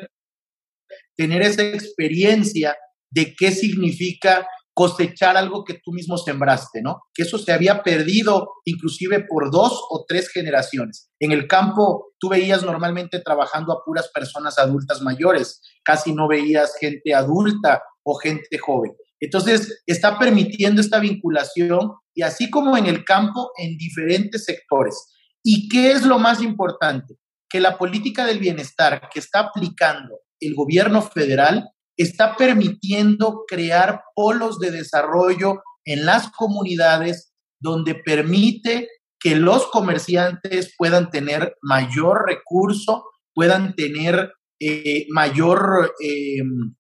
tener 1.16 1.42
esa 1.42 1.64
experiencia 1.64 2.78
de 3.10 3.36
qué 3.36 3.52
significa 3.52 4.48
cosechar 4.74 5.38
algo 5.38 5.64
que 5.64 5.80
tú 5.84 5.92
mismo 5.92 6.20
sembraste, 6.20 6.84
¿no? 6.84 7.02
Que 7.16 7.24
eso 7.24 7.40
se 7.40 7.52
había 7.52 7.82
perdido 7.82 8.52
inclusive 8.64 9.26
por 9.28 9.50
dos 9.50 9.82
o 9.90 10.06
tres 10.08 10.30
generaciones. 10.30 11.10
En 11.20 11.32
el 11.32 11.48
campo 11.48 12.14
tú 12.20 12.30
veías 12.30 12.64
normalmente 12.64 13.20
trabajando 13.20 13.74
a 13.74 13.84
puras 13.84 14.10
personas 14.14 14.60
adultas 14.60 15.02
mayores, 15.02 15.62
casi 15.84 16.14
no 16.14 16.28
veías 16.28 16.76
gente 16.80 17.16
adulta 17.16 17.82
o 18.04 18.16
gente 18.16 18.60
joven. 18.60 18.94
Entonces, 19.20 19.82
está 19.88 20.20
permitiendo 20.20 20.80
esta 20.80 21.00
vinculación 21.00 21.94
y 22.14 22.22
así 22.22 22.52
como 22.52 22.78
en 22.78 22.86
el 22.86 23.04
campo, 23.04 23.52
en 23.58 23.78
diferentes 23.78 24.46
sectores. 24.46 25.17
¿Y 25.50 25.70
qué 25.70 25.92
es 25.94 26.06
lo 26.06 26.20
más 26.20 26.42
importante? 26.42 27.16
Que 27.50 27.62
la 27.62 27.78
política 27.78 28.26
del 28.26 28.40
bienestar 28.40 29.08
que 29.10 29.20
está 29.20 29.40
aplicando 29.40 30.20
el 30.42 30.54
gobierno 30.54 31.02
federal 31.02 31.70
está 31.96 32.36
permitiendo 32.36 33.46
crear 33.48 34.02
polos 34.14 34.60
de 34.60 34.72
desarrollo 34.72 35.62
en 35.86 36.06
las 36.06 36.30
comunidades 36.32 37.32
donde 37.62 37.96
permite 37.96 38.90
que 39.22 39.38
los 39.38 39.68
comerciantes 39.68 40.74
puedan 40.78 41.12
tener 41.12 41.56
mayor 41.62 42.26
recurso, 42.28 43.06
puedan 43.34 43.74
tener 43.74 44.34
eh, 44.60 45.06
mayor, 45.12 45.94
em, 46.04 46.76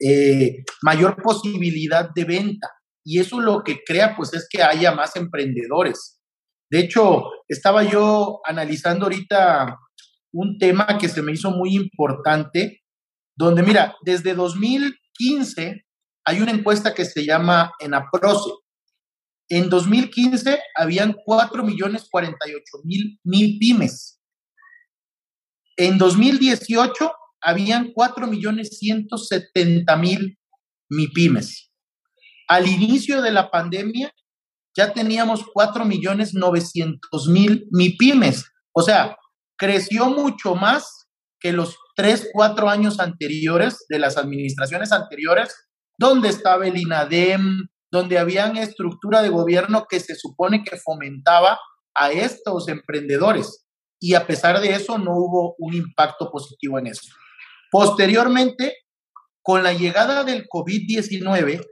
eh, 0.00 0.64
mayor 0.80 1.22
posibilidad 1.22 2.08
de 2.14 2.24
venta. 2.24 2.70
Y 3.04 3.20
eso 3.20 3.40
lo 3.40 3.62
que 3.62 3.84
crea, 3.84 4.16
pues, 4.16 4.32
es 4.32 4.48
que 4.50 4.62
haya 4.62 4.92
más 4.92 5.16
emprendedores. 5.16 6.19
De 6.70 6.78
hecho, 6.78 7.24
estaba 7.48 7.82
yo 7.82 8.40
analizando 8.44 9.06
ahorita 9.06 9.76
un 10.32 10.58
tema 10.58 10.86
que 10.98 11.08
se 11.08 11.20
me 11.20 11.32
hizo 11.32 11.50
muy 11.50 11.74
importante, 11.74 12.82
donde 13.36 13.62
mira, 13.62 13.96
desde 14.02 14.34
2015 14.34 15.84
hay 16.24 16.40
una 16.40 16.52
encuesta 16.52 16.94
que 16.94 17.04
se 17.04 17.24
llama 17.24 17.72
Enaproce. 17.80 18.50
En 19.48 19.68
2015 19.68 20.60
habían 20.76 21.16
4 21.24 21.64
millones 21.64 22.06
48 22.08 22.64
mil 22.84 23.58
pymes. 23.58 24.20
En 25.76 25.98
2018 25.98 27.12
habían 27.40 27.92
4 27.92 28.26
millones 28.28 28.78
170 28.78 29.96
mil 29.96 30.38
pymes. 31.12 31.72
Al 32.46 32.68
inicio 32.68 33.22
de 33.22 33.32
la 33.32 33.50
pandemia 33.50 34.12
ya 34.80 34.94
teníamos 34.94 35.44
4 35.52 35.84
millones 35.84 36.32
900 36.32 37.28
mil 37.28 37.68
MIPIMES. 37.70 38.46
O 38.72 38.80
sea, 38.80 39.14
creció 39.58 40.08
mucho 40.08 40.54
más 40.54 41.06
que 41.38 41.52
los 41.52 41.76
3, 41.96 42.30
4 42.32 42.70
años 42.70 42.98
anteriores 42.98 43.84
de 43.90 43.98
las 43.98 44.16
administraciones 44.16 44.90
anteriores, 44.90 45.54
donde 45.98 46.30
estaba 46.30 46.66
el 46.66 46.78
INADEM, 46.78 47.68
donde 47.92 48.18
habían 48.18 48.56
estructura 48.56 49.20
de 49.20 49.28
gobierno 49.28 49.84
que 49.86 50.00
se 50.00 50.14
supone 50.14 50.64
que 50.64 50.78
fomentaba 50.78 51.58
a 51.94 52.10
estos 52.12 52.68
emprendedores. 52.68 53.66
y 54.02 54.14
a 54.14 54.26
pesar 54.26 54.62
de 54.62 54.70
eso 54.70 54.96
no 54.96 55.12
hubo 55.14 55.56
un 55.58 55.74
impacto 55.74 56.30
positivo 56.30 56.78
en 56.78 56.86
eso. 56.86 57.02
Posteriormente, 57.70 58.76
con 59.42 59.62
la 59.62 59.74
llegada 59.74 60.24
del 60.24 60.46
COVID-19, 60.48 61.62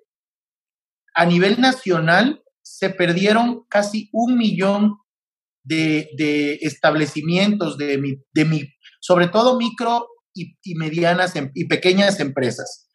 a 1.14 1.24
nivel 1.24 1.58
nacional 1.58 2.42
se 2.76 2.90
perdieron 2.90 3.64
casi 3.68 4.08
un 4.12 4.36
millón 4.36 4.98
de, 5.64 6.58
establecimientos, 6.62 7.76
sobre 9.00 9.28
todo 9.28 9.58
micro 9.58 10.06
y, 10.34 10.74
medianas 10.76 11.34
em, 11.36 11.50
y 11.54 11.66
pequeñas 11.66 12.20
empresas. 12.20 12.88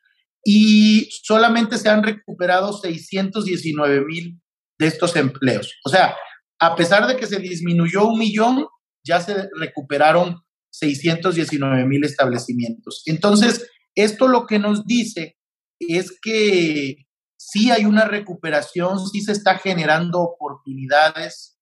Y 0.46 1.10
solamente 1.24 1.78
se 1.78 1.90
han 1.90 2.04
recuperado 2.04 2.74
619 2.74 4.06
mil 4.06 4.42
de 4.80 4.88
estos 4.88 5.16
empleos. 5.16 5.74
O 5.86 5.90
sea, 5.90 6.16
a 6.60 6.76
pesar 6.76 7.08
de 7.08 7.18
que 7.18 7.28
se 7.28 7.40
disminuyó 7.40 8.08
un 8.08 8.20
millón, 8.20 8.66
ya 9.06 9.22
se 9.22 9.50
recuperaron 9.60 10.42
619 10.72 11.86
mil 11.86 12.04
establecimientos. 12.04 13.04
Entonces, 13.06 13.70
esto 13.96 14.28
lo 14.28 14.46
que 14.46 14.60
nos 14.60 14.86
dice 14.86 15.38
es 15.80 16.18
que 16.22 17.06
sí 17.46 17.72
hay 17.72 17.86
una 17.86 18.06
recuperación, 18.06 19.00
sí 19.08 19.22
se 19.22 19.34
está 19.34 19.58
generando 19.58 20.22
oportunidades 20.22 21.60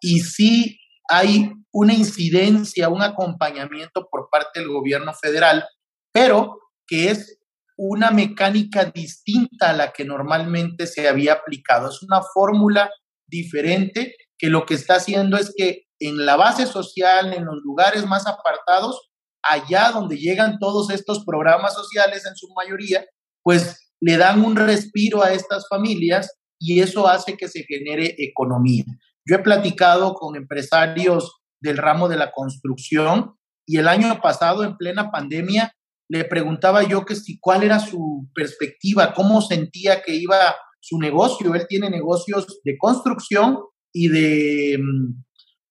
y 0.00 0.20
sí 0.20 0.80
hay 1.08 1.52
una 1.72 1.94
incidencia, 1.94 2.88
un 2.88 3.02
acompañamiento 3.02 4.08
por 4.10 4.28
parte 4.30 4.60
del 4.60 4.68
gobierno 4.68 5.12
federal, 5.14 5.64
pero 6.12 6.58
que 6.86 7.10
es 7.10 7.38
una 7.76 8.10
mecánica 8.10 8.84
distinta 8.84 9.70
a 9.70 9.72
la 9.72 9.92
que 9.92 10.04
normalmente 10.04 10.86
se 10.86 11.08
había 11.08 11.34
aplicado. 11.34 11.88
Es 11.88 12.02
una 12.02 12.22
fórmula 12.22 12.90
diferente 13.26 14.14
que 14.38 14.48
lo 14.48 14.66
que 14.66 14.74
está 14.74 14.96
haciendo 14.96 15.36
es 15.36 15.52
que 15.56 15.84
en 15.98 16.24
la 16.26 16.36
base 16.36 16.66
social, 16.66 17.32
en 17.32 17.44
los 17.44 17.56
lugares 17.64 18.06
más 18.06 18.26
apartados, 18.26 19.10
allá 19.42 19.90
donde 19.90 20.18
llegan 20.18 20.58
todos 20.58 20.90
estos 20.90 21.24
programas 21.24 21.74
sociales 21.74 22.26
en 22.26 22.36
su 22.36 22.48
mayoría, 22.54 23.04
pues 23.42 23.83
le 24.00 24.16
dan 24.16 24.44
un 24.44 24.56
respiro 24.56 25.22
a 25.22 25.32
estas 25.32 25.66
familias 25.68 26.36
y 26.58 26.80
eso 26.80 27.08
hace 27.08 27.36
que 27.36 27.48
se 27.48 27.64
genere 27.64 28.14
economía. 28.18 28.84
Yo 29.26 29.36
he 29.36 29.40
platicado 29.40 30.14
con 30.14 30.36
empresarios 30.36 31.40
del 31.60 31.78
ramo 31.78 32.08
de 32.08 32.16
la 32.16 32.30
construcción 32.32 33.36
y 33.66 33.78
el 33.78 33.88
año 33.88 34.20
pasado, 34.20 34.64
en 34.64 34.76
plena 34.76 35.10
pandemia, 35.10 35.72
le 36.08 36.24
preguntaba 36.24 36.82
yo 36.82 37.04
que 37.04 37.16
si 37.16 37.38
cuál 37.38 37.62
era 37.62 37.80
su 37.80 38.28
perspectiva, 38.34 39.14
cómo 39.14 39.40
sentía 39.40 40.02
que 40.02 40.14
iba 40.14 40.54
su 40.80 40.98
negocio. 40.98 41.54
Él 41.54 41.66
tiene 41.66 41.88
negocios 41.88 42.60
de 42.62 42.76
construcción 42.76 43.58
y 43.92 44.08
de, 44.08 44.78
mm, 44.78 45.24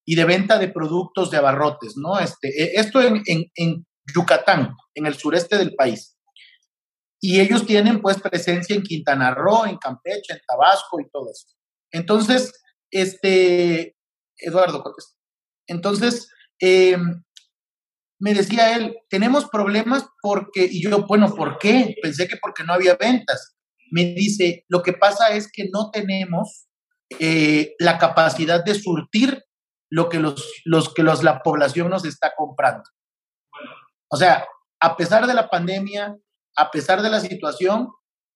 y 0.06 0.14
de 0.16 0.24
venta 0.24 0.58
de 0.58 0.68
productos 0.68 1.30
de 1.30 1.36
abarrotes, 1.36 1.96
¿no? 1.96 2.18
Este, 2.18 2.48
e, 2.48 2.80
esto 2.80 3.00
en, 3.00 3.22
en 3.26 3.86
Yucatán, 4.12 4.74
en 4.94 5.06
el 5.06 5.14
sureste 5.14 5.56
del 5.56 5.74
país. 5.74 6.13
Y 7.26 7.40
ellos 7.40 7.64
tienen 7.64 8.02
pues 8.02 8.20
presencia 8.20 8.76
en 8.76 8.82
Quintana 8.82 9.30
Roo, 9.30 9.64
en 9.64 9.78
Campeche, 9.78 10.34
en 10.34 10.40
Tabasco 10.46 11.00
y 11.00 11.08
todo 11.08 11.30
eso. 11.30 11.46
Entonces, 11.90 12.52
este, 12.90 13.96
Eduardo. 14.36 14.84
Entonces, 15.66 16.28
em, 16.58 17.24
me 18.18 18.34
decía 18.34 18.76
él, 18.76 18.98
tenemos 19.08 19.48
problemas 19.48 20.06
porque, 20.20 20.68
y 20.70 20.82
yo, 20.82 21.06
bueno, 21.06 21.34
¿por 21.34 21.56
qué? 21.56 21.96
Pensé 22.02 22.28
que 22.28 22.36
porque 22.36 22.62
no 22.62 22.74
había 22.74 22.94
ventas. 22.96 23.56
Me 23.90 24.04
dice, 24.12 24.66
lo 24.68 24.82
que 24.82 24.92
pasa 24.92 25.28
es 25.30 25.50
que 25.50 25.70
no 25.72 25.90
tenemos 25.90 26.66
eh, 27.20 27.74
la 27.78 27.96
capacidad 27.96 28.62
de 28.62 28.74
surtir 28.74 29.42
lo 29.88 30.10
que, 30.10 30.20
los, 30.20 30.46
los, 30.66 30.92
que 30.92 31.02
los, 31.02 31.22
la 31.22 31.42
población 31.42 31.88
nos 31.88 32.04
está 32.04 32.34
comprando. 32.36 32.84
O 34.08 34.18
sea, 34.18 34.46
a 34.78 34.94
pesar 34.98 35.26
de 35.26 35.32
la 35.32 35.48
pandemia, 35.48 36.18
a 36.56 36.70
pesar 36.70 37.02
de 37.02 37.10
la 37.10 37.20
situación, 37.20 37.88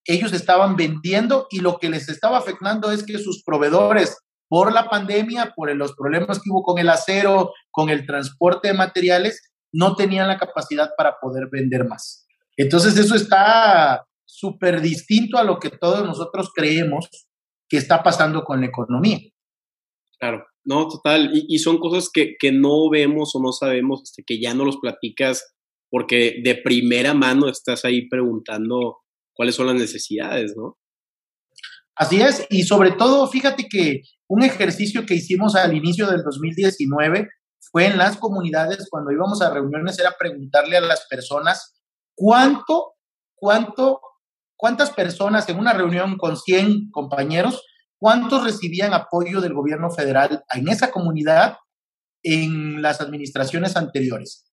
ellos 0.05 0.33
estaban 0.33 0.77
vendiendo 0.77 1.47
y 1.51 1.61
lo 1.61 1.79
que 1.79 1.91
les 1.91 2.09
estaba 2.09 2.39
afectando 2.39 2.91
es 2.91 3.05
que 3.05 3.19
sus 3.19 3.43
proveedores, 3.45 4.17
por 4.49 4.73
la 4.73 4.89
pandemia, 4.89 5.53
por 5.55 5.75
los 5.77 5.95
problemas 5.95 6.39
que 6.39 6.51
hubo 6.51 6.63
con 6.63 6.79
el 6.79 6.89
acero, 6.89 7.53
con 7.71 7.91
el 7.91 8.07
transporte 8.07 8.69
de 8.69 8.75
materiales, 8.75 9.43
no 9.73 9.95
tenían 9.97 10.29
la 10.29 10.39
capacidad 10.39 10.91
para 10.97 11.17
poder 11.21 11.49
vender 11.53 11.87
más. 11.87 12.27
Entonces 12.57 12.97
eso 12.97 13.15
está 13.15 14.07
súper 14.25 14.81
distinto 14.81 15.39
a 15.39 15.45
lo 15.45 15.59
que 15.59 15.71
todos 15.71 16.05
nosotros 16.07 16.51
creemos 16.55 17.09
que 17.69 17.77
está 17.77 18.03
pasando 18.03 18.45
con 18.45 18.61
la 18.61 18.67
economía. 18.67 19.19
Claro, 20.19 20.45
no, 20.65 20.89
total. 20.89 21.31
Y, 21.33 21.59
son 21.59 21.79
cosas 21.79 22.11
que, 22.13 22.35
que, 22.39 22.51
no 22.51 22.91
vemos 22.91 23.35
o 23.35 23.41
no 23.41 23.53
sabemos, 23.53 24.03
este, 24.03 24.25
que 24.27 24.41
ya 24.41 24.55
no 24.55 24.65
los 24.65 24.79
platicas 24.79 25.55
porque 25.91 26.41
de 26.43 26.57
primera 26.57 27.15
mano 27.15 27.49
estás 27.49 27.85
ahí 27.85 28.09
preguntando 28.09 28.99
cuáles 29.33 29.55
son 29.55 29.69
las 29.69 29.77
necesidades, 29.77 30.55
¿no? 30.57 30.77
Así 31.97 32.21
es, 32.21 32.47
y 32.51 32.63
sobre 32.63 32.93
todo, 32.93 33.27
fíjate 33.29 33.67
que 33.69 34.03
un 34.29 34.43
ejercicio 34.45 35.05
que 35.05 35.15
hicimos 35.15 35.57
al 35.57 35.77
inicio 35.77 36.07
del 36.07 36.23
2019 36.23 37.29
fue 37.73 37.87
en 37.87 37.99
las 37.99 38.17
comunidades, 38.17 38.87
cuando 38.89 39.11
íbamos 39.11 39.43
a 39.43 39.53
reuniones, 39.53 39.99
era 39.99 40.15
preguntarle 40.19 40.77
a 40.77 40.81
las 40.81 41.07
personas 41.09 41.81
cuánto, 42.15 42.95
cuánto, 43.35 44.01
cuántas 44.57 44.91
personas 44.91 45.49
en 45.49 45.59
una 45.59 45.73
reunión 45.73 46.17
con 46.19 46.37
100 46.37 46.91
compañeros, 46.93 47.65
cuántos 47.99 48.45
recibían 48.45 48.93
apoyo 48.93 49.41
del 49.41 49.55
gobierno 49.55 49.91
federal 49.91 50.45
en 50.55 50.69
esa 50.69 50.93
comunidad 50.93 51.57
en 52.23 52.81
las 52.81 53.01
administraciones 53.01 53.77
anteriores 53.77 54.48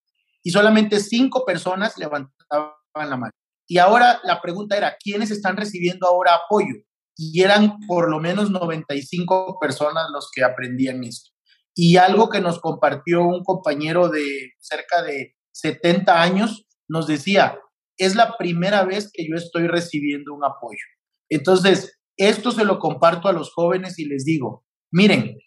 y 0.45 0.51
solamente 0.51 0.99
cinco 0.99 1.43
personas 1.43 1.97
levantaban 1.97 2.75
la 2.93 3.17
mano. 3.17 3.31
Y 3.67 3.79
ahora 3.79 4.21
la 4.23 4.39
pregunta 4.41 4.77
era, 4.77 4.95
¿quiénes 5.03 5.31
están 5.31 5.57
recibiendo 5.57 6.07
ahora 6.07 6.35
apoyo? 6.35 6.75
Y 7.17 7.41
eran 7.41 7.79
por 7.87 8.11
lo 8.11 8.19
menos 8.19 8.51
95 8.51 9.57
personas 9.59 10.05
los 10.13 10.29
que 10.31 10.43
aprendían 10.43 11.03
esto. 11.03 11.31
Y 11.73 11.97
algo 11.97 12.29
que 12.29 12.41
nos 12.41 12.59
compartió 12.59 13.23
un 13.23 13.43
compañero 13.43 14.07
de 14.09 14.51
cerca 14.59 15.01
de 15.01 15.33
70 15.51 16.21
años, 16.21 16.67
nos 16.87 17.07
decía, 17.07 17.57
es 17.97 18.13
la 18.13 18.37
primera 18.37 18.83
vez 18.83 19.09
que 19.11 19.27
yo 19.27 19.35
estoy 19.35 19.67
recibiendo 19.67 20.35
un 20.35 20.45
apoyo. 20.45 20.85
Entonces, 21.27 21.97
esto 22.17 22.51
se 22.51 22.65
lo 22.65 22.77
comparto 22.77 23.29
a 23.29 23.33
los 23.33 23.51
jóvenes 23.51 23.97
y 23.97 24.05
les 24.05 24.25
digo, 24.25 24.63
miren, 24.91 25.39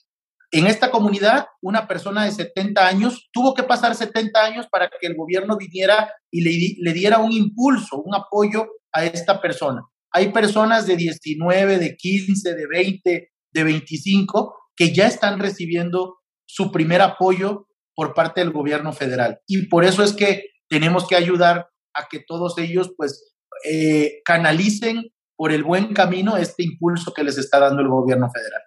en 0.50 0.66
esta 0.66 0.90
comunidad, 0.90 1.46
una 1.60 1.86
persona 1.86 2.24
de 2.24 2.32
70 2.32 2.86
años 2.86 3.28
tuvo 3.32 3.54
que 3.54 3.64
pasar 3.64 3.94
70 3.94 4.42
años 4.42 4.66
para 4.70 4.88
que 4.88 5.06
el 5.06 5.14
gobierno 5.14 5.58
viniera 5.58 6.10
y 6.30 6.40
le, 6.82 6.92
diera 6.92 7.18
un 7.18 7.32
impulso, 7.32 8.00
un 8.02 8.14
apoyo 8.14 8.66
a 8.92 9.04
esta 9.04 9.42
persona. 9.42 9.82
Hay 10.10 10.32
personas 10.32 10.86
de 10.86 10.96
19, 10.96 11.78
de 11.78 11.96
15, 11.96 12.54
de 12.54 12.66
20, 12.66 13.30
de 13.52 13.64
25 13.64 14.54
que 14.74 14.94
ya 14.94 15.06
están 15.06 15.38
recibiendo 15.38 16.16
su 16.46 16.72
primer 16.72 17.02
apoyo 17.02 17.66
por 17.94 18.14
parte 18.14 18.40
del 18.40 18.52
gobierno 18.52 18.92
federal. 18.92 19.40
Y 19.46 19.66
por 19.66 19.84
eso 19.84 20.02
es 20.02 20.14
que 20.14 20.44
tenemos 20.68 21.06
que 21.06 21.16
ayudar 21.16 21.68
a 21.94 22.06
que 22.08 22.20
todos 22.26 22.56
ellos 22.56 22.92
pues 22.96 23.34
eh, 23.64 24.22
canalicen 24.24 25.10
por 25.36 25.52
el 25.52 25.62
buen 25.62 25.92
camino 25.92 26.36
este 26.36 26.62
impulso 26.62 27.12
que 27.12 27.24
les 27.24 27.36
está 27.36 27.58
dando 27.58 27.82
el 27.82 27.88
gobierno 27.88 28.30
federal. 28.30 28.62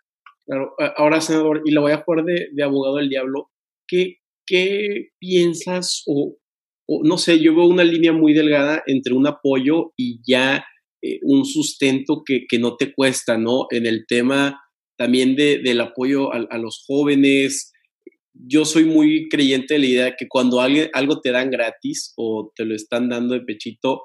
Ahora, 0.97 1.21
senador, 1.21 1.61
y 1.65 1.71
la 1.71 1.81
voy 1.81 1.91
a 1.93 2.03
jugar 2.03 2.25
de, 2.25 2.63
abogado 2.63 2.97
del 2.97 3.09
diablo, 3.09 3.49
¿qué, 3.87 4.17
qué 4.45 5.09
piensas 5.19 6.03
o, 6.07 6.37
no 7.03 7.17
sé, 7.17 7.39
yo 7.39 7.55
veo 7.55 7.65
una 7.65 7.85
línea 7.85 8.11
muy 8.11 8.33
delgada 8.33 8.83
entre 8.85 9.13
un 9.13 9.25
apoyo 9.27 9.93
y 9.95 10.19
ya 10.27 10.65
eh, 11.01 11.19
un 11.21 11.45
sustento 11.45 12.23
que, 12.25 12.45
que, 12.49 12.59
no 12.59 12.75
te 12.75 12.93
cuesta, 12.93 13.37
¿no? 13.37 13.67
En 13.69 13.85
el 13.85 14.05
tema 14.07 14.61
también 14.97 15.35
de, 15.35 15.59
del 15.59 15.79
apoyo 15.79 16.33
a, 16.33 16.57
los 16.57 16.83
jóvenes. 16.85 17.71
Yo 18.33 18.65
soy 18.65 18.83
muy 18.83 19.29
creyente 19.29 19.75
de 19.75 19.79
la 19.79 19.85
idea 19.85 20.15
que 20.17 20.27
cuando 20.27 20.59
alguien, 20.59 20.89
algo 20.93 21.21
te 21.21 21.31
dan 21.31 21.49
gratis 21.49 22.13
o 22.17 22.51
te 22.55 22.65
lo 22.65 22.75
están 22.75 23.07
dando 23.07 23.33
de 23.33 23.41
pechito, 23.41 24.01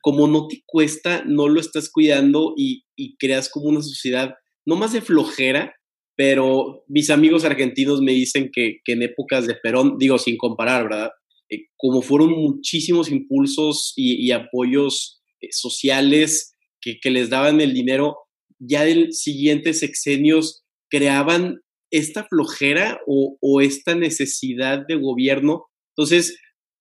como 0.00 0.26
no 0.26 0.48
te 0.48 0.62
cuesta, 0.66 1.24
no 1.26 1.46
lo 1.48 1.60
estás 1.60 1.90
cuidando 1.90 2.54
y 2.56 2.84
creas 3.18 3.50
como 3.50 3.68
una 3.68 3.82
sociedad 3.82 4.34
no 4.68 4.76
más 4.76 4.92
de 4.92 5.00
flojera, 5.00 5.74
pero 6.14 6.84
mis 6.88 7.08
amigos 7.08 7.44
argentinos 7.44 8.02
me 8.02 8.12
dicen 8.12 8.50
que, 8.52 8.80
en 8.86 9.02
épocas 9.02 9.46
de 9.46 9.54
Perón, 9.54 9.96
digo 9.98 10.18
sin 10.18 10.36
comparar, 10.36 10.82
¿verdad? 10.82 11.10
Eh, 11.48 11.68
como 11.78 12.02
fueron 12.02 12.32
muchísimos 12.32 13.10
impulsos 13.10 13.94
y, 13.96 14.30
apoyos 14.30 15.22
eh, 15.40 15.48
sociales 15.52 16.54
que, 16.82 16.98
les 17.10 17.30
daban 17.30 17.62
el 17.62 17.72
dinero, 17.72 18.16
ya 18.58 18.86
en 18.86 19.10
siguientes 19.10 19.80
sexenios 19.80 20.64
creaban 20.90 21.60
esta 21.90 22.24
flojera 22.24 23.00
o, 23.06 23.62
esta 23.62 23.94
necesidad 23.94 24.84
de 24.86 24.96
gobierno. 24.96 25.64
Entonces, 25.96 26.38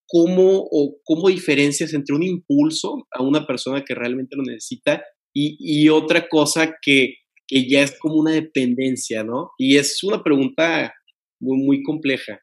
¿cómo, 0.08 0.68
o 0.70 0.98
¿cómo 1.06 1.30
diferencias 1.30 1.94
entre 1.94 2.18
un 2.18 2.24
impulso 2.24 3.08
a 3.12 3.24
una 3.24 3.48
persona 3.48 3.86
que 3.86 3.96
realmente 3.96 4.36
lo 4.36 4.44
necesita 4.44 5.02
y 5.34 5.88
otra 5.90 6.28
cosa 6.28 6.74
que, 6.82 7.14
que 7.48 7.68
ya 7.70 7.82
es 7.82 7.98
como 8.00 8.16
una 8.16 8.32
dependencia, 8.32 9.24
¿no? 9.24 9.52
Y 9.58 9.78
es 9.78 10.04
una 10.04 10.22
pregunta 10.22 10.94
muy, 11.40 11.58
muy 11.58 11.84
compleja. 11.84 12.40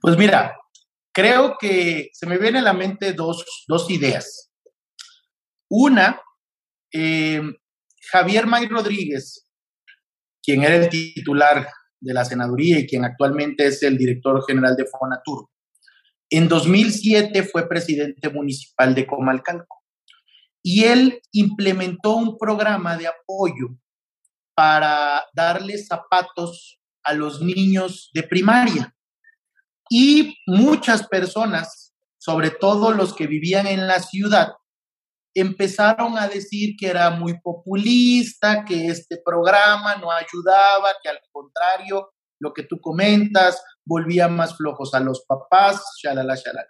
Pues 0.00 0.16
mira, 0.16 0.54
creo 1.12 1.56
que 1.58 2.10
se 2.12 2.26
me 2.26 2.38
viene 2.38 2.60
a 2.60 2.62
la 2.62 2.72
mente 2.72 3.12
dos, 3.12 3.44
dos 3.66 3.90
ideas. 3.90 4.52
Una, 5.68 6.20
eh, 6.92 7.42
Javier 8.10 8.46
May 8.46 8.66
Rodríguez, 8.66 9.48
quien 10.42 10.62
era 10.62 10.76
el 10.76 10.88
titular 10.88 11.68
de 12.00 12.14
la 12.14 12.24
senaduría 12.24 12.78
y 12.78 12.86
quien 12.86 13.04
actualmente 13.04 13.66
es 13.66 13.82
el 13.82 13.98
director 13.98 14.44
general 14.46 14.76
de 14.76 14.86
Fonatur, 14.86 15.48
en 16.30 16.48
2007 16.48 17.44
fue 17.44 17.68
presidente 17.68 18.28
municipal 18.30 18.94
de 18.94 19.06
Comalcalco 19.06 19.84
y 20.62 20.82
él 20.84 21.20
implementó 21.32 22.16
un 22.16 22.36
programa 22.36 22.96
de 22.96 23.06
apoyo 23.06 23.68
para 24.56 25.22
darle 25.34 25.76
zapatos 25.76 26.80
a 27.04 27.12
los 27.12 27.42
niños 27.42 28.10
de 28.14 28.22
primaria. 28.22 28.96
Y 29.88 30.34
muchas 30.46 31.06
personas, 31.06 31.94
sobre 32.18 32.50
todo 32.50 32.90
los 32.92 33.14
que 33.14 33.26
vivían 33.26 33.66
en 33.66 33.86
la 33.86 34.00
ciudad, 34.00 34.54
empezaron 35.34 36.16
a 36.16 36.26
decir 36.26 36.74
que 36.78 36.88
era 36.88 37.10
muy 37.10 37.38
populista, 37.40 38.64
que 38.64 38.86
este 38.86 39.18
programa 39.22 39.96
no 39.96 40.10
ayudaba, 40.10 40.88
que 41.02 41.10
al 41.10 41.20
contrario, 41.30 42.12
lo 42.40 42.54
que 42.54 42.62
tú 42.62 42.80
comentas, 42.80 43.62
volvía 43.84 44.28
más 44.28 44.56
flojos 44.56 44.94
a 44.94 45.00
los 45.00 45.24
papás, 45.26 45.82
shalala, 46.02 46.34
shalala. 46.34 46.66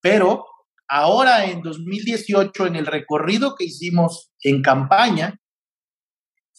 Pero 0.00 0.46
ahora 0.88 1.44
en 1.44 1.60
2018, 1.60 2.66
en 2.66 2.76
el 2.76 2.86
recorrido 2.86 3.54
que 3.54 3.64
hicimos 3.66 4.32
en 4.42 4.62
campaña, 4.62 5.39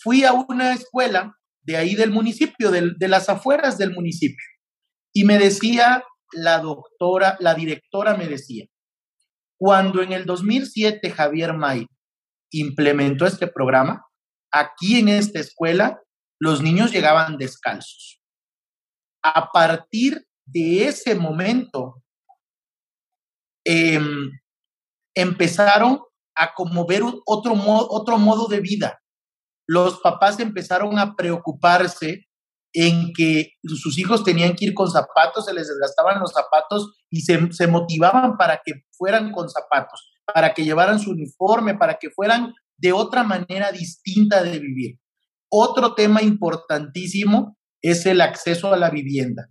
fui 0.02 0.24
a 0.24 0.34
una 0.34 0.74
escuela 0.74 1.36
de 1.64 1.78
ahí 1.78 1.96
del 1.96 2.12
municipio, 2.12 2.72
de 2.72 3.08
las 3.08 3.30
afueras 3.30 3.78
del 3.78 3.92
municipio, 3.92 4.46
y 5.14 5.26
me 5.26 5.38
decía 5.38 6.04
la 6.32 6.60
doctora, 6.60 7.38
la 7.40 7.54
directora 7.54 8.16
me 8.16 8.28
decía, 8.28 8.66
cuando 9.60 10.02
en 10.02 10.12
el 10.12 10.26
2007 10.26 11.12
Javier 11.12 11.54
May 11.54 11.86
implementó 12.52 13.26
este 13.26 13.48
programa, 13.48 14.06
aquí 14.52 14.98
en 15.00 15.10
esta 15.10 15.40
escuela 15.40 16.02
los 16.40 16.62
niños 16.62 16.92
llegaban 16.92 17.38
descalzos. 17.38 18.20
A 19.24 19.52
partir 19.52 20.26
de 20.46 20.88
ese 20.88 21.14
momento, 21.14 22.02
em, 23.64 24.32
empezaron 25.16 26.02
a 26.36 26.54
como 26.54 26.88
ver 26.88 27.04
otro, 27.26 27.54
otro 27.56 28.18
modo 28.18 28.48
de 28.48 28.60
vida. 28.60 29.01
Los 29.74 30.02
papás 30.02 30.38
empezaron 30.42 31.00
a 31.00 31.16
preocuparse 31.16 32.28
en 32.74 33.14
que 33.14 33.54
sus 33.64 33.98
hijos 33.98 34.22
tenían 34.22 34.54
que 34.54 34.66
ir 34.66 34.74
con 34.74 34.92
zapatos, 34.92 35.46
se 35.46 35.54
les 35.54 35.66
desgastaban 35.66 36.20
los 36.20 36.34
zapatos 36.34 36.94
y 37.10 37.22
se, 37.22 37.68
motivaban 37.68 38.36
para 38.36 38.60
que 38.66 38.84
fueran 38.92 39.32
con 39.32 39.50
zapatos, 39.50 40.12
para 40.26 40.54
que 40.54 40.66
llevaran 40.66 41.00
su 41.00 41.12
uniforme, 41.12 41.78
para 41.78 41.94
que 41.94 42.10
fueran 42.10 42.54
de 42.76 42.92
otra 42.92 43.24
manera 43.24 43.72
distinta 43.72 44.44
de 44.44 44.60
vivir. 44.60 45.00
Otro 45.50 45.96
tema 45.96 46.22
importantísimo 46.22 47.58
es 47.82 48.06
el 48.06 48.20
acceso 48.20 48.74
a 48.74 48.78
la 48.78 48.90
vivienda. 48.90 49.48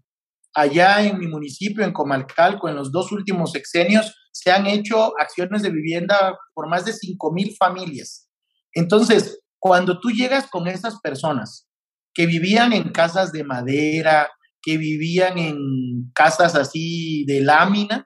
Allá 0.55 1.03
en 1.03 1.19
mi 1.19 1.29
municipio, 1.29 1.83
en 1.83 1.95
Comalcalco, 1.95 2.69
en 2.69 2.77
los 2.77 2.93
dos 2.93 3.11
últimos 3.11 3.53
sexenios, 3.53 4.15
se 4.33 4.51
han 4.51 4.67
hecho 4.67 5.19
acciones 5.19 5.63
de 5.63 5.71
vivienda 5.71 6.39
por 6.53 6.69
más 6.69 6.85
de 6.85 6.93
5 6.93 7.33
mil 7.33 7.57
familias. 7.59 8.29
Entonces, 8.75 9.40
cuando 9.61 10.01
tú 10.01 10.11
llegas 10.11 10.49
con 10.49 10.67
esas 10.67 11.01
personas 11.01 11.69
que 12.15 12.27
vivían 12.27 12.73
en 12.73 12.91
casas 12.91 13.31
de 13.31 13.45
madera, 13.45 14.29
que 14.63 14.79
vivían 14.79 15.39
en 15.39 16.11
casas 16.15 16.55
así 16.57 17.25
de 17.27 17.41
lámina, 17.41 18.05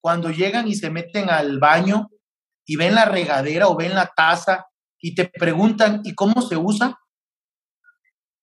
cuando 0.00 0.30
llegan 0.30 0.68
y 0.68 0.74
se 0.74 0.90
meten 0.90 1.28
al 1.28 1.58
baño 1.58 2.08
y 2.66 2.76
ven 2.76 2.94
la 2.94 3.04
regadera 3.04 3.68
o 3.68 3.76
ven 3.76 3.94
la 3.94 4.12
taza 4.16 4.66
y 5.00 5.14
te 5.14 5.26
preguntan, 5.26 6.00
¿y 6.04 6.14
cómo 6.14 6.40
se 6.40 6.56
usa? 6.56 6.98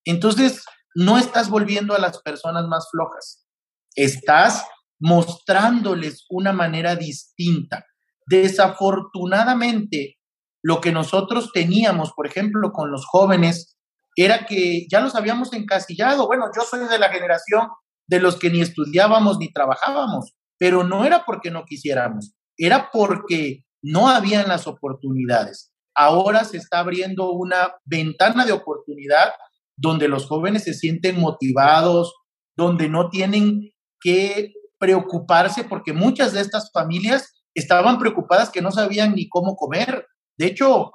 Entonces, 0.05 0.63
no 0.93 1.17
estás 1.17 1.49
volviendo 1.49 1.95
a 1.95 1.99
las 1.99 2.21
personas 2.21 2.67
más 2.67 2.87
flojas, 2.91 3.47
estás 3.95 4.65
mostrándoles 4.99 6.25
una 6.29 6.51
manera 6.53 6.95
distinta. 6.95 7.85
Desafortunadamente, 8.27 10.20
lo 10.63 10.81
que 10.81 10.91
nosotros 10.91 11.51
teníamos, 11.53 12.11
por 12.13 12.27
ejemplo, 12.27 12.71
con 12.71 12.91
los 12.91 13.05
jóvenes, 13.05 13.77
era 14.15 14.45
que 14.45 14.87
ya 14.89 14.99
los 14.99 15.15
habíamos 15.15 15.53
encasillado. 15.53 16.27
Bueno, 16.27 16.45
yo 16.55 16.63
soy 16.63 16.87
de 16.87 16.99
la 16.99 17.09
generación 17.09 17.69
de 18.07 18.19
los 18.19 18.37
que 18.37 18.49
ni 18.49 18.61
estudiábamos 18.61 19.37
ni 19.37 19.51
trabajábamos, 19.51 20.33
pero 20.59 20.83
no 20.83 21.05
era 21.05 21.23
porque 21.25 21.49
no 21.49 21.63
quisiéramos, 21.65 22.33
era 22.57 22.89
porque 22.91 23.63
no 23.81 24.09
habían 24.09 24.47
las 24.47 24.67
oportunidades. 24.67 25.71
Ahora 25.95 26.43
se 26.43 26.57
está 26.57 26.79
abriendo 26.79 27.31
una 27.31 27.73
ventana 27.85 28.45
de 28.45 28.51
oportunidad 28.51 29.31
donde 29.77 30.07
los 30.07 30.27
jóvenes 30.27 30.63
se 30.63 30.73
sienten 30.73 31.19
motivados, 31.19 32.13
donde 32.55 32.89
no 32.89 33.09
tienen 33.09 33.71
que 33.99 34.53
preocuparse, 34.77 35.63
porque 35.63 35.93
muchas 35.93 36.33
de 36.33 36.41
estas 36.41 36.71
familias 36.71 37.33
estaban 37.53 37.97
preocupadas 37.97 38.49
que 38.49 38.61
no 38.61 38.71
sabían 38.71 39.15
ni 39.15 39.27
cómo 39.29 39.55
comer. 39.55 40.05
De 40.37 40.47
hecho, 40.47 40.91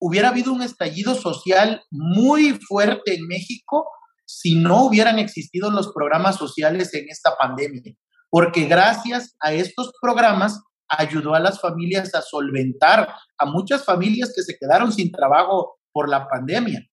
hubiera 0.00 0.28
habido 0.28 0.52
un 0.52 0.62
estallido 0.62 1.14
social 1.14 1.82
muy 1.90 2.58
fuerte 2.68 3.14
en 3.14 3.26
México 3.26 3.86
si 4.26 4.54
no 4.54 4.84
hubieran 4.84 5.18
existido 5.18 5.70
los 5.70 5.92
programas 5.92 6.36
sociales 6.36 6.94
en 6.94 7.08
esta 7.08 7.36
pandemia, 7.36 7.82
porque 8.30 8.64
gracias 8.64 9.36
a 9.40 9.52
estos 9.52 9.92
programas 10.00 10.62
ayudó 10.88 11.34
a 11.34 11.40
las 11.40 11.60
familias 11.60 12.14
a 12.14 12.22
solventar 12.22 13.14
a 13.38 13.46
muchas 13.46 13.84
familias 13.84 14.32
que 14.34 14.42
se 14.42 14.56
quedaron 14.58 14.92
sin 14.92 15.10
trabajo 15.10 15.78
por 15.92 16.08
la 16.08 16.28
pandemia. 16.28 16.86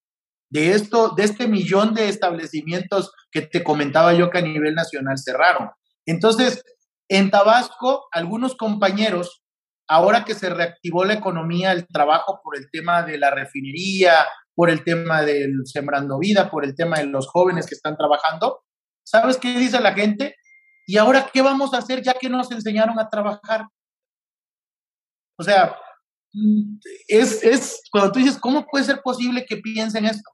De 0.50 0.72
esto, 0.72 1.14
de 1.16 1.24
este 1.24 1.48
millón 1.48 1.94
de 1.94 2.10
establecimientos 2.10 3.12
que 3.32 3.42
te 3.42 3.64
comentaba 3.64 4.14
yo 4.14 4.30
que 4.30 4.40
a 4.40 4.42
nivel 4.42 4.76
nacional 4.76 5.18
cerraron. 5.18 5.70
Entonces, 6.06 6.64
en 7.10 7.32
Tabasco, 7.32 8.08
algunos 8.12 8.56
compañeros 8.56 9.41
ahora 9.92 10.24
que 10.24 10.36
se 10.36 10.50
reactivó 10.50 11.04
la 11.04 11.16
economía, 11.16 11.74
el 11.74 11.86
trabajo 11.86 12.40
por 12.42 12.56
el 12.56 12.72
tema 12.72 13.04
de 13.04 13.18
la 13.18 13.30
refinería, 13.30 14.26
por 14.56 14.70
el 14.70 14.86
tema 14.86 15.22
del 15.22 15.66
sembrando 15.66 16.18
vida, 16.18 16.50
por 16.50 16.64
el 16.64 16.76
tema 16.76 17.00
de 17.00 17.08
los 17.08 17.28
jóvenes 17.28 17.68
que 17.68 17.76
están 17.76 17.98
trabajando, 17.98 18.62
¿sabes 19.04 19.36
qué 19.36 19.60
dice 19.60 19.82
la 19.82 19.94
gente? 19.94 20.38
¿Y 20.88 20.96
ahora 20.96 21.30
qué 21.34 21.42
vamos 21.42 21.74
a 21.74 21.80
hacer 21.80 22.02
ya 22.02 22.14
que 22.14 22.30
nos 22.30 22.50
enseñaron 22.52 23.00
a 23.00 23.10
trabajar? 23.10 23.66
O 25.38 25.44
sea, 25.44 25.76
es, 27.10 27.44
es 27.44 27.82
cuando 27.92 28.14
tú 28.14 28.20
dices, 28.20 28.40
¿cómo 28.40 28.66
puede 28.68 28.86
ser 28.86 29.02
posible 29.02 29.46
que 29.46 29.58
piensen 29.58 30.06
esto? 30.06 30.32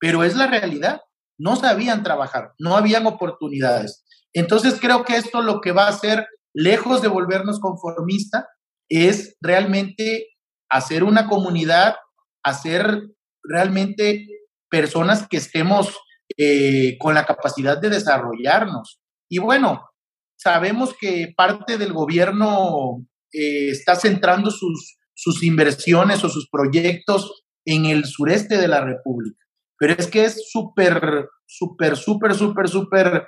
Pero 0.00 0.24
es 0.24 0.34
la 0.34 0.46
realidad. 0.46 1.02
No 1.38 1.56
sabían 1.56 2.02
trabajar, 2.02 2.54
no 2.58 2.74
habían 2.74 3.06
oportunidades. 3.06 4.02
Entonces 4.32 4.78
creo 4.80 5.04
que 5.04 5.16
esto 5.16 5.42
lo 5.42 5.60
que 5.60 5.72
va 5.72 5.84
a 5.84 5.90
hacer, 5.90 6.26
lejos 6.54 7.02
de 7.02 7.08
volvernos 7.08 7.60
conformistas, 7.60 8.46
es 8.92 9.36
realmente 9.40 10.28
hacer 10.68 11.02
una 11.02 11.26
comunidad, 11.26 11.96
hacer 12.42 13.02
realmente 13.42 14.26
personas 14.70 15.26
que 15.28 15.38
estemos 15.38 15.96
eh, 16.36 16.98
con 16.98 17.14
la 17.14 17.24
capacidad 17.24 17.78
de 17.78 17.88
desarrollarnos. 17.88 19.00
Y 19.30 19.38
bueno, 19.38 19.88
sabemos 20.36 20.94
que 20.98 21.32
parte 21.34 21.78
del 21.78 21.92
gobierno 21.92 23.06
eh, 23.32 23.70
está 23.70 23.96
centrando 23.96 24.50
sus, 24.50 24.98
sus 25.14 25.42
inversiones 25.42 26.22
o 26.24 26.28
sus 26.28 26.48
proyectos 26.50 27.44
en 27.64 27.86
el 27.86 28.04
sureste 28.04 28.58
de 28.58 28.68
la 28.68 28.84
República. 28.84 29.38
Pero 29.78 29.94
es 29.94 30.06
que 30.06 30.24
es 30.24 30.50
súper, 30.50 31.28
súper, 31.46 31.96
súper, 31.96 32.34
súper, 32.34 32.68
súper 32.68 33.26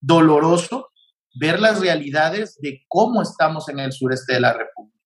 doloroso 0.00 0.88
ver 1.34 1.60
las 1.60 1.80
realidades 1.80 2.58
de 2.60 2.84
cómo 2.88 3.22
estamos 3.22 3.68
en 3.68 3.78
el 3.78 3.92
sureste 3.92 4.34
de 4.34 4.40
la 4.40 4.52
República. 4.52 4.98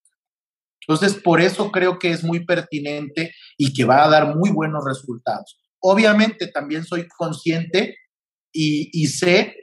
Entonces, 0.86 1.20
por 1.22 1.40
eso 1.40 1.70
creo 1.70 1.98
que 1.98 2.10
es 2.10 2.22
muy 2.22 2.44
pertinente 2.44 3.32
y 3.56 3.72
que 3.72 3.84
va 3.84 4.04
a 4.04 4.08
dar 4.08 4.34
muy 4.36 4.50
buenos 4.50 4.84
resultados. 4.84 5.58
Obviamente, 5.80 6.48
también 6.48 6.84
soy 6.84 7.08
consciente 7.08 7.96
y, 8.52 9.06
sé 9.08 9.54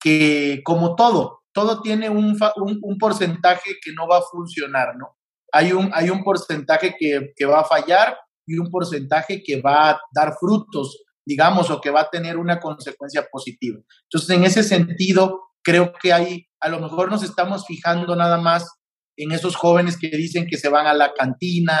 que, 0.00 0.62
como 0.64 0.96
todo, 0.96 1.42
todo 1.52 1.80
tiene 1.80 2.08
un, 2.08 2.36
un, 2.56 2.98
porcentaje 2.98 3.72
que 3.82 3.92
no 3.92 4.08
va 4.08 4.18
a 4.18 4.22
funcionar, 4.30 4.96
¿no? 4.96 5.16
Hay 5.52 5.72
un, 5.72 5.90
hay 5.94 6.10
un 6.10 6.24
porcentaje 6.24 6.94
que, 6.98 7.32
que 7.36 7.44
va 7.44 7.60
a 7.60 7.64
fallar 7.64 8.16
y 8.46 8.58
un 8.58 8.70
porcentaje 8.70 9.42
que 9.42 9.60
va 9.60 9.90
a 9.90 10.00
dar 10.12 10.34
frutos, 10.40 11.04
digamos, 11.24 11.70
o 11.70 11.80
que 11.80 11.90
va 11.90 12.02
a 12.02 12.10
tener 12.10 12.36
una 12.36 12.58
consecuencia 12.58 13.28
positiva. 13.30 13.78
Entonces, 14.04 14.30
en 14.30 14.44
ese 14.44 14.62
sentido, 14.62 15.51
creo 15.62 15.92
que 16.00 16.12
hay, 16.12 16.46
a 16.60 16.68
lo 16.68 16.80
mejor 16.80 17.10
nos 17.10 17.22
estamos 17.22 17.66
fijando 17.66 18.14
nada 18.16 18.38
más 18.38 18.66
en 19.16 19.32
esos 19.32 19.56
jóvenes 19.56 19.98
que 19.98 20.08
dicen 20.08 20.46
que 20.46 20.56
se 20.56 20.68
van 20.68 20.86
a 20.86 20.94
la 20.94 21.12
cantina, 21.12 21.78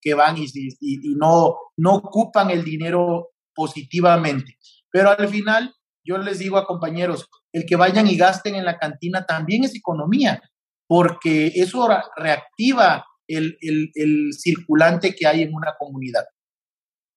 que 0.00 0.14
van 0.14 0.36
y, 0.36 0.46
y, 0.80 1.14
no, 1.16 1.56
no 1.76 1.94
ocupan 1.94 2.50
el 2.50 2.62
dinero 2.62 3.30
positivamente. 3.54 4.58
Pero 4.90 5.10
al 5.10 5.28
final, 5.28 5.74
yo 6.04 6.18
les 6.18 6.38
digo 6.38 6.58
a 6.58 6.66
compañeros, 6.66 7.28
el 7.52 7.64
que 7.66 7.76
vayan 7.76 8.06
y 8.06 8.16
gasten 8.16 8.54
en 8.54 8.64
la 8.64 8.78
cantina 8.78 9.24
también 9.24 9.64
es 9.64 9.74
economía, 9.74 10.42
porque 10.86 11.52
eso 11.54 11.88
reactiva 12.16 13.04
el, 13.26 14.30
circulante 14.32 15.14
que 15.14 15.26
hay 15.26 15.42
en 15.42 15.54
una 15.54 15.74
comunidad. 15.78 16.24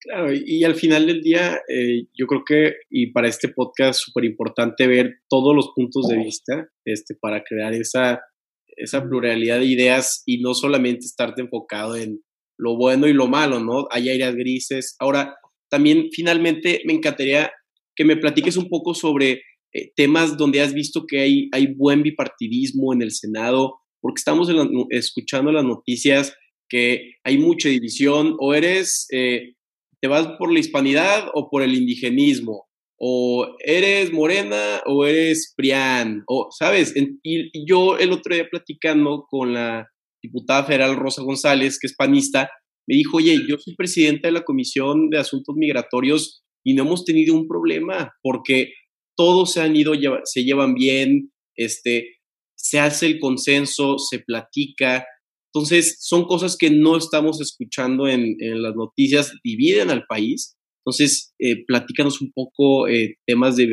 Claro, 0.07 0.31
y, 0.33 0.63
al 0.63 0.75
final 0.75 1.05
del 1.05 1.21
día, 1.21 1.59
eh, 1.67 2.05
yo 2.17 2.27
creo 2.27 2.43
que, 2.47 2.75
y 2.89 3.07
para 3.07 3.27
este 3.27 3.49
podcast, 3.49 3.99
súper 3.99 4.23
importante 4.23 4.87
ver 4.87 5.15
todos 5.29 5.53
los 5.53 5.71
puntos 5.75 6.07
de 6.07 6.15
vista 6.15 6.69
este, 6.85 7.13
para 7.15 7.43
crear 7.43 7.73
esa, 7.73 8.21
esa 8.67 9.03
pluralidad 9.03 9.59
de 9.59 9.65
ideas 9.65 10.23
y 10.25 10.39
no 10.39 10.53
solamente 10.53 11.05
estarte 11.05 11.41
enfocado 11.41 11.97
en 11.97 12.21
lo 12.57 12.77
bueno 12.77 13.05
y 13.07 13.11
lo 13.11 13.27
malo, 13.27 13.59
¿no? 13.59 13.87
Hay 13.91 14.09
áreas 14.09 14.33
grises. 14.35 14.95
Ahora, 14.99 15.35
también 15.69 16.07
finalmente 16.13 16.81
me 16.85 16.93
encantaría 16.93 17.51
que 17.93 18.05
me 18.05 18.15
platiques 18.15 18.55
un 18.55 18.69
poco 18.69 18.93
sobre 18.93 19.41
eh, 19.73 19.91
temas 19.93 20.37
donde 20.37 20.61
has 20.61 20.73
visto 20.73 21.05
que 21.05 21.19
hay, 21.19 21.49
hay 21.51 21.67
buen 21.75 22.01
bipartidismo 22.01 22.93
en 22.93 23.01
el 23.01 23.11
Senado, 23.11 23.81
porque 23.99 24.19
estamos 24.19 24.49
escuchando 24.89 25.51
las 25.51 25.65
noticias 25.65 26.33
que 26.69 27.15
hay 27.25 27.37
mucha 27.37 27.67
división, 27.67 28.37
o 28.39 28.53
eres, 28.53 29.07
eh, 29.11 29.55
te 30.01 30.07
vas 30.07 30.27
por 30.37 30.51
la 30.51 30.59
hispanidad 30.59 31.29
o 31.33 31.49
por 31.49 31.63
el 31.63 31.75
indigenismo, 31.75 32.67
o 32.99 33.55
eres 33.59 34.11
morena 34.11 34.81
o 34.85 35.05
eres 35.05 35.53
prián, 35.55 36.23
o, 36.27 36.49
¿sabes? 36.51 36.93
Y 37.23 37.65
yo 37.67 37.97
el 37.97 38.11
otro 38.11 38.35
día 38.35 38.47
platicando 38.49 39.25
con 39.29 39.53
la 39.53 39.87
diputada 40.21 40.63
federal 40.63 40.95
Rosa 40.95 41.21
González, 41.21 41.77
que 41.79 41.87
es 41.87 41.95
panista, 41.95 42.49
me 42.87 42.95
dijo, 42.95 43.17
oye, 43.17 43.37
yo 43.47 43.57
soy 43.59 43.75
presidenta 43.75 44.27
de 44.27 44.31
la 44.31 44.43
Comisión 44.43 45.09
de 45.09 45.19
Asuntos 45.19 45.55
Migratorios 45.55 46.43
y 46.65 46.73
no 46.73 46.83
hemos 46.83 47.05
tenido 47.05 47.35
un 47.35 47.47
problema 47.47 48.13
porque 48.21 48.71
todos 49.15 49.53
se 49.53 49.61
han 49.61 49.75
ido, 49.75 49.93
se 50.23 50.43
llevan 50.43 50.73
bien, 50.73 51.31
este, 51.55 52.17
se 52.55 52.79
hace 52.79 53.07
el 53.07 53.19
consenso, 53.19 53.97
se 53.97 54.19
platica. 54.19 55.05
Entonces, 55.53 55.97
son 56.01 56.25
cosas 56.25 56.55
que 56.57 56.69
no 56.69 56.97
estamos 56.97 57.41
escuchando 57.41 58.07
en, 58.07 58.35
las 58.61 58.75
noticias, 58.75 59.33
dividen 59.43 59.89
al 59.89 60.05
país. 60.05 60.57
Entonces, 60.85 61.33
eh, 61.39 61.65
platícanos 61.65 62.21
un 62.21 62.31
poco 62.31 62.87
eh, 62.87 63.15
temas 63.25 63.55
de, 63.55 63.67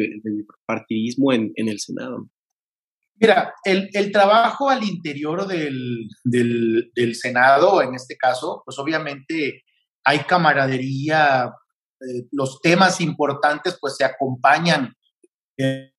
partidismo 0.67 1.33
en, 1.33 1.53
el 1.57 1.79
Senado. 1.79 2.29
Mira, 3.17 3.53
el, 3.65 4.13
trabajo 4.13 4.69
al 4.69 4.83
interior 4.83 5.47
del, 5.47 6.09
del, 6.25 7.15
Senado, 7.15 7.83
en 7.83 7.95
este 7.95 8.17
caso, 8.17 8.63
pues 8.65 8.79
obviamente 8.79 9.63
hay 10.05 10.21
camaradería, 10.21 11.53
eh, 12.01 12.27
los 12.33 12.61
temas 12.61 13.01
importantes 13.01 13.77
pues 13.81 13.97
se 13.97 14.05
acompañan 14.05 14.93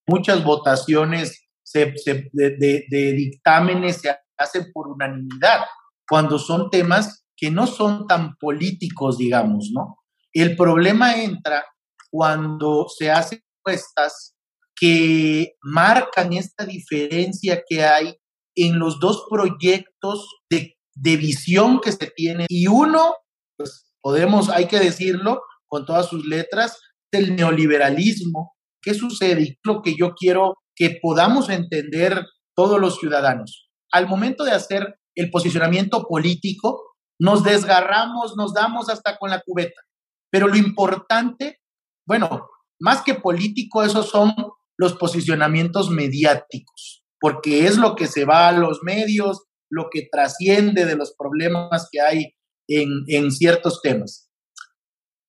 muchas 0.05 0.43
votaciones 0.43 1.45
de, 1.73 3.13
dictámenes 3.15 3.97
se 3.97 4.09
hacen 4.37 4.71
por 4.73 4.87
unanimidad, 4.87 5.61
cuando 6.07 6.39
son 6.39 6.69
temas 6.69 7.25
que 7.35 7.51
no 7.51 7.67
son 7.67 8.07
tan 8.07 8.35
políticos, 8.37 9.17
digamos, 9.17 9.71
¿no? 9.73 9.97
El 10.33 10.55
problema 10.55 11.21
entra 11.21 11.65
cuando 12.09 12.87
se 12.89 13.11
hacen 13.11 13.41
encuestas 13.59 14.35
que 14.75 15.55
marcan 15.61 16.33
esta 16.33 16.65
diferencia 16.65 17.63
que 17.67 17.83
hay 17.83 18.17
en 18.55 18.79
los 18.79 18.99
dos 18.99 19.25
proyectos 19.29 20.27
de, 20.49 20.77
de 20.93 21.17
visión 21.17 21.79
que 21.79 21.91
se 21.91 22.11
tiene. 22.15 22.45
Y 22.49 22.67
uno, 22.67 23.15
pues 23.57 23.91
podemos, 24.01 24.49
hay 24.49 24.67
que 24.67 24.79
decirlo, 24.79 25.41
con 25.67 25.85
todas 25.85 26.07
sus 26.07 26.25
letras, 26.25 26.79
del 27.11 27.35
neoliberalismo. 27.35 28.55
¿Qué 28.81 28.93
sucede? 28.93 29.41
Y 29.41 29.57
lo 29.63 29.81
que 29.81 29.95
yo 29.95 30.13
quiero 30.13 30.55
que 30.75 30.99
podamos 31.01 31.49
entender 31.49 32.25
todos 32.55 32.79
los 32.79 32.99
ciudadanos. 32.99 33.64
Al 33.91 34.07
momento 34.07 34.43
de 34.43 34.51
hacer 34.51 34.99
el 35.15 35.29
posicionamiento 35.31 36.07
político, 36.07 36.95
nos 37.19 37.43
desgarramos, 37.43 38.35
nos 38.35 38.53
damos 38.53 38.89
hasta 38.89 39.17
con 39.17 39.29
la 39.29 39.41
cubeta. 39.41 39.81
Pero 40.29 40.47
lo 40.47 40.57
importante, 40.57 41.61
bueno, 42.05 42.49
más 42.79 43.01
que 43.01 43.15
político, 43.15 43.83
esos 43.83 44.09
son 44.09 44.33
los 44.77 44.93
posicionamientos 44.95 45.89
mediáticos, 45.89 47.05
porque 47.19 47.65
es 47.65 47.77
lo 47.77 47.95
que 47.95 48.07
se 48.07 48.25
va 48.25 48.49
a 48.49 48.51
los 48.51 48.83
medios, 48.83 49.45
lo 49.69 49.89
que 49.89 50.07
trasciende 50.11 50.85
de 50.85 50.97
los 50.97 51.15
problemas 51.17 51.87
que 51.91 52.01
hay 52.01 52.35
en, 52.67 52.89
en 53.07 53.31
ciertos 53.31 53.81
temas. 53.81 54.29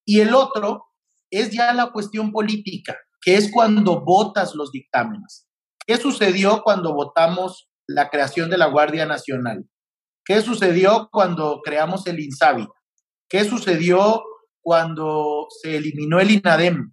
Y 0.04 0.20
el 0.20 0.34
otro 0.34 0.86
es 1.30 1.50
ya 1.50 1.72
la 1.72 1.92
cuestión 1.92 2.32
política, 2.32 2.96
que 3.20 3.36
es 3.36 3.50
cuando 3.52 4.04
votas 4.04 4.54
los 4.54 4.72
dictámenes. 4.72 5.46
¿Qué 5.86 5.96
sucedió 5.96 6.62
cuando 6.62 6.94
votamos 6.94 7.68
la 7.88 8.08
creación 8.10 8.50
de 8.50 8.58
la 8.58 8.66
Guardia 8.66 9.06
Nacional? 9.06 9.68
¿Qué 10.24 10.40
sucedió 10.42 11.08
cuando 11.12 11.60
creamos 11.64 12.06
el 12.06 12.18
INSABI? 12.18 12.66
¿Qué 13.28 13.44
sucedió 13.44 14.24
cuando 14.60 15.46
se 15.62 15.76
eliminó 15.76 16.18
el 16.18 16.32
INADEM? 16.32 16.92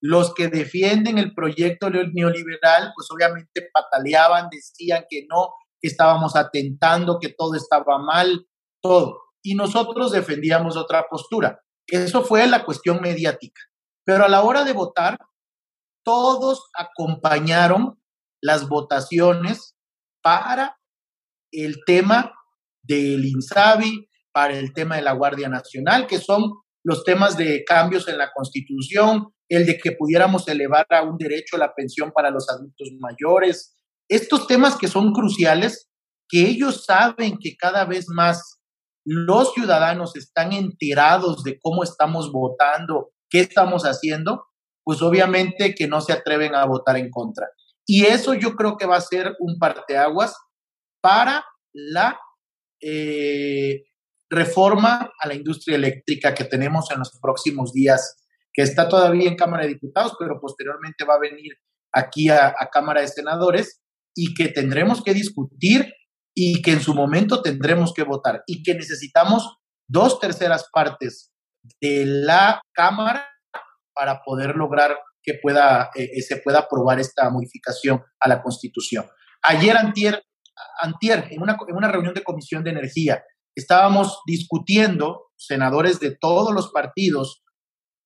Los 0.00 0.34
que 0.34 0.48
defienden 0.48 1.18
el 1.18 1.34
proyecto 1.34 1.88
neoliberal, 1.88 2.92
pues 2.94 3.08
obviamente 3.10 3.68
pataleaban, 3.72 4.48
decían 4.50 5.04
que 5.08 5.26
no, 5.28 5.50
que 5.80 5.88
estábamos 5.88 6.36
atentando, 6.36 7.18
que 7.20 7.28
todo 7.28 7.54
estaba 7.54 7.98
mal, 7.98 8.46
todo. 8.82 9.20
Y 9.42 9.54
nosotros 9.54 10.10
defendíamos 10.10 10.76
otra 10.76 11.06
postura. 11.08 11.60
Eso 11.86 12.24
fue 12.24 12.46
la 12.48 12.64
cuestión 12.64 13.00
mediática. 13.00 13.60
Pero 14.04 14.24
a 14.24 14.28
la 14.28 14.42
hora 14.42 14.64
de 14.64 14.72
votar, 14.72 15.18
todos 16.04 16.70
acompañaron 16.74 18.00
las 18.40 18.68
votaciones 18.68 19.75
para 20.26 20.76
el 21.52 21.84
tema 21.86 22.32
del 22.82 23.24
INSABI, 23.24 24.08
para 24.32 24.58
el 24.58 24.72
tema 24.72 24.96
de 24.96 25.02
la 25.02 25.12
Guardia 25.12 25.48
Nacional, 25.48 26.08
que 26.08 26.18
son 26.18 26.52
los 26.82 27.04
temas 27.04 27.36
de 27.36 27.62
cambios 27.64 28.08
en 28.08 28.18
la 28.18 28.32
Constitución, 28.34 29.28
el 29.48 29.66
de 29.66 29.78
que 29.78 29.92
pudiéramos 29.92 30.48
elevar 30.48 30.84
a 30.90 31.04
un 31.04 31.16
derecho 31.16 31.56
la 31.56 31.72
pensión 31.72 32.10
para 32.10 32.32
los 32.32 32.50
adultos 32.50 32.88
mayores, 32.98 33.76
estos 34.08 34.48
temas 34.48 34.76
que 34.76 34.88
son 34.88 35.12
cruciales, 35.12 35.88
que 36.28 36.40
ellos 36.40 36.84
saben 36.84 37.38
que 37.40 37.56
cada 37.56 37.84
vez 37.84 38.06
más 38.08 38.58
los 39.04 39.52
ciudadanos 39.52 40.16
están 40.16 40.52
enterados 40.52 41.44
de 41.44 41.60
cómo 41.60 41.84
estamos 41.84 42.32
votando, 42.32 43.12
qué 43.30 43.38
estamos 43.42 43.84
haciendo, 43.84 44.46
pues 44.82 45.02
obviamente 45.02 45.72
que 45.76 45.86
no 45.86 46.00
se 46.00 46.12
atreven 46.12 46.56
a 46.56 46.66
votar 46.66 46.96
en 46.96 47.10
contra. 47.10 47.46
Y 47.86 48.04
eso 48.04 48.34
yo 48.34 48.54
creo 48.56 48.76
que 48.76 48.86
va 48.86 48.96
a 48.96 49.00
ser 49.00 49.36
un 49.38 49.58
parteaguas 49.58 50.34
para 51.00 51.44
la 51.72 52.18
eh, 52.82 53.84
reforma 54.28 55.12
a 55.18 55.28
la 55.28 55.34
industria 55.34 55.76
eléctrica 55.76 56.34
que 56.34 56.44
tenemos 56.44 56.90
en 56.90 56.98
los 56.98 57.16
próximos 57.20 57.72
días, 57.72 58.16
que 58.52 58.62
está 58.62 58.88
todavía 58.88 59.28
en 59.28 59.36
Cámara 59.36 59.62
de 59.62 59.70
Diputados, 59.70 60.14
pero 60.18 60.40
posteriormente 60.40 61.04
va 61.04 61.14
a 61.14 61.20
venir 61.20 61.52
aquí 61.92 62.28
a 62.28 62.52
Cámara 62.72 63.00
de 63.00 63.08
Senadores 63.08 63.80
y 64.14 64.34
que 64.34 64.48
tendremos 64.48 65.02
que 65.02 65.14
discutir 65.14 65.92
y 66.34 66.60
que 66.60 66.72
en 66.72 66.80
su 66.80 66.94
momento 66.94 67.40
tendremos 67.40 67.94
que 67.94 68.02
votar 68.02 68.42
y 68.46 68.62
que 68.62 68.74
necesitamos 68.74 69.56
dos 69.88 70.18
terceras 70.20 70.68
partes 70.72 71.32
de 71.80 72.04
la 72.04 72.60
Cámara 72.72 73.26
para 73.94 74.22
poder 74.22 74.56
lograr 74.56 74.98
que 75.26 75.34
pueda, 75.34 75.90
eh, 75.96 76.22
se 76.22 76.36
pueda 76.36 76.60
aprobar 76.60 77.00
esta 77.00 77.28
modificación 77.28 78.02
a 78.20 78.28
la 78.28 78.40
Constitución. 78.40 79.06
Ayer, 79.42 79.76
antier, 79.76 80.22
antier 80.80 81.26
en, 81.30 81.42
una, 81.42 81.58
en 81.66 81.76
una 81.76 81.88
reunión 81.88 82.14
de 82.14 82.22
Comisión 82.22 82.62
de 82.62 82.70
Energía, 82.70 83.24
estábamos 83.54 84.20
discutiendo, 84.24 85.24
senadores 85.36 85.98
de 85.98 86.16
todos 86.16 86.54
los 86.54 86.70
partidos, 86.70 87.42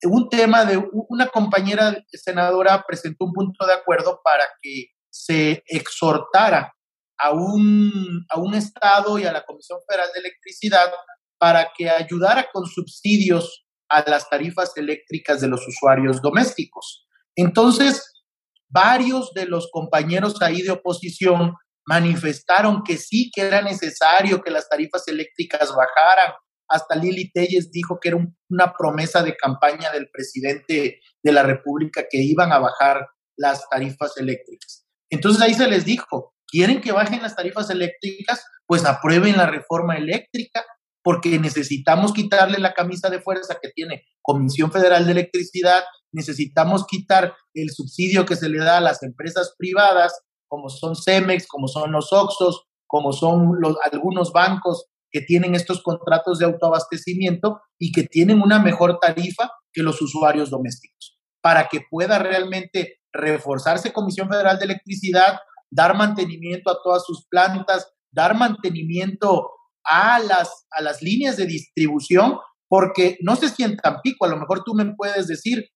un 0.03 0.31
tema 0.31 0.65
de 0.65 0.83
una 0.93 1.27
compañera 1.29 1.95
senadora 2.11 2.85
presentó 2.87 3.27
un 3.27 3.33
punto 3.33 3.67
de 3.67 3.75
acuerdo 3.75 4.23
para 4.25 4.45
que 4.63 4.87
se 5.11 5.63
exhortara 5.67 6.75
a 7.19 7.33
un, 7.33 8.25
a 8.31 8.41
un 8.41 8.55
Estado 8.55 9.19
y 9.19 9.25
a 9.25 9.33
la 9.33 9.45
Comisión 9.45 9.79
Federal 9.87 10.09
de 10.15 10.21
Electricidad 10.21 10.91
para 11.39 11.71
que 11.77 11.91
ayudara 11.91 12.49
con 12.51 12.65
subsidios 12.65 13.67
a 13.91 14.09
las 14.09 14.31
tarifas 14.31 14.75
eléctricas 14.77 15.41
de 15.41 15.49
los 15.49 15.67
usuarios 15.67 16.23
domésticos. 16.23 17.07
Entonces, 17.37 18.25
varios 18.69 19.33
de 19.35 19.47
los 19.47 19.69
compañeros 19.71 20.41
ahí 20.43 20.63
de 20.63 20.71
oposición 20.71 21.55
manifestaron 21.87 22.83
que 22.85 22.97
sí, 22.97 23.31
que 23.35 23.43
era 23.43 23.63
necesario 23.63 24.43
que 24.43 24.51
las 24.51 24.69
tarifas 24.69 25.07
eléctricas 25.09 25.75
bajaran. 25.75 26.35
Hasta 26.69 26.95
Lili 26.95 27.33
Telles 27.33 27.73
dijo 27.73 27.99
que 28.01 28.11
era 28.11 28.19
una 28.49 28.73
promesa 28.79 29.23
de 29.23 29.37
campaña 29.37 29.91
del 29.91 30.09
presidente 30.11 31.01
de 31.23 31.33
la 31.33 31.43
República 31.43 32.05
que 32.09 32.19
iban 32.19 32.53
a 32.53 32.59
bajar 32.59 33.09
las 33.37 33.69
tarifas 33.69 34.17
eléctricas. 34.19 34.87
Entonces 35.11 35.43
ahí 35.43 35.55
se 35.55 35.67
les 35.67 35.85
dijo, 35.85 36.35
quieren 36.47 36.81
que 36.81 36.93
bajen 36.93 37.23
las 37.23 37.35
tarifas 37.35 37.71
eléctricas, 37.71 38.45
pues 38.67 38.85
aprueben 38.85 39.37
la 39.37 39.47
reforma 39.47 39.97
eléctrica, 39.97 40.65
porque 41.03 41.39
necesitamos 41.39 42.13
quitarle 42.13 42.59
la 42.59 42.75
camisa 42.75 43.11
de 43.11 43.21
fuerza 43.21 43.59
que 43.61 43.71
tiene 43.71 44.05
Comisión 44.23 44.71
Federal 44.71 45.07
de 45.07 45.13
Electricidad 45.13 45.83
necesitamos 46.13 46.87
quitar 46.87 47.35
el 47.55 47.71
subsidio 47.71 48.27
que 48.27 48.37
se 48.37 48.49
le 48.49 48.59
da 48.59 48.79
a 48.79 48.81
las 48.81 49.03
empresas 49.03 49.55
privadas, 49.59 50.13
como 50.49 50.69
son 50.69 50.97
Cemex, 50.97 51.47
como 51.47 51.69
son 51.69 51.93
los 51.93 52.13
Oxos, 52.13 52.67
como 52.87 53.13
son 53.13 53.61
los, 53.61 53.77
algunos 53.91 54.33
bancos 54.33 54.87
que 55.13 55.21
tienen 55.21 55.55
estos 55.55 55.83
contratos 55.83 56.39
de 56.39 56.47
autoabastecimiento 56.47 57.61
y 57.79 57.93
que 57.93 58.05
tienen 58.05 58.43
una 58.43 58.59
mejor 58.59 58.99
tarifa 59.01 59.51
que 59.73 59.83
los 59.83 60.01
usuarios 60.03 60.51
domésticos, 60.51 61.19
para 61.41 61.69
que 61.69 61.83
pueda 61.89 62.19
realmente 62.19 63.01
reforzarse 63.13 63.93
Comisión 63.93 64.29
Federal 64.29 64.59
de 64.59 64.67
Electricidad, 64.67 65.39
dar 65.71 65.97
mantenimiento 65.97 66.71
a 66.71 66.79
todas 66.83 67.05
sus 67.05 67.27
plantas, 67.29 67.93
dar 68.13 68.37
mantenimiento 68.37 69.51
a 69.85 70.19
las, 70.21 70.67
a 70.71 70.83
las 70.83 71.03
líneas 71.03 71.37
de 71.37 71.47
distribución, 71.47 72.39
porque 72.69 73.19
no 73.21 73.37
sé 73.37 73.49
si 73.49 73.63
en 73.63 73.77
Tampico, 73.77 74.25
a 74.25 74.29
lo 74.29 74.37
mejor 74.37 74.63
tú 74.65 74.75
me 74.75 74.95
puedes 74.95 75.27
decir, 75.27 75.69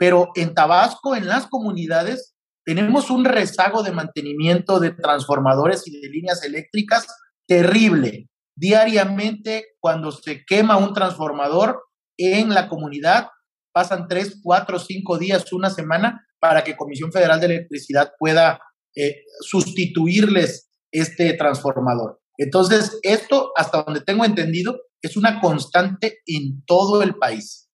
pero 0.00 0.30
en 0.34 0.54
Tabasco, 0.54 1.14
en 1.14 1.26
las 1.26 1.46
comunidades, 1.46 2.34
tenemos 2.64 3.10
un 3.10 3.26
rezago 3.26 3.82
de 3.82 3.92
mantenimiento 3.92 4.80
de 4.80 4.92
transformadores 4.92 5.86
y 5.86 6.00
de 6.00 6.08
líneas 6.08 6.42
eléctricas 6.42 7.06
terrible. 7.46 8.30
Diariamente, 8.56 9.66
cuando 9.78 10.10
se 10.10 10.42
quema 10.46 10.78
un 10.78 10.94
transformador 10.94 11.82
en 12.16 12.48
la 12.48 12.66
comunidad, 12.70 13.28
pasan 13.74 14.08
tres, 14.08 14.40
cuatro, 14.42 14.78
cinco 14.78 15.18
días, 15.18 15.52
una 15.52 15.68
semana, 15.68 16.26
para 16.40 16.64
que 16.64 16.78
Comisión 16.78 17.12
Federal 17.12 17.38
de 17.38 17.46
Electricidad 17.46 18.12
pueda 18.18 18.58
eh, 18.96 19.16
sustituirles 19.42 20.70
este 20.90 21.34
transformador. 21.34 22.20
Entonces, 22.38 22.98
esto, 23.02 23.52
hasta 23.54 23.82
donde 23.82 24.00
tengo 24.00 24.24
entendido, 24.24 24.80
es 25.02 25.18
una 25.18 25.42
constante 25.42 26.20
en 26.24 26.64
todo 26.64 27.02
el 27.02 27.16
país. 27.16 27.69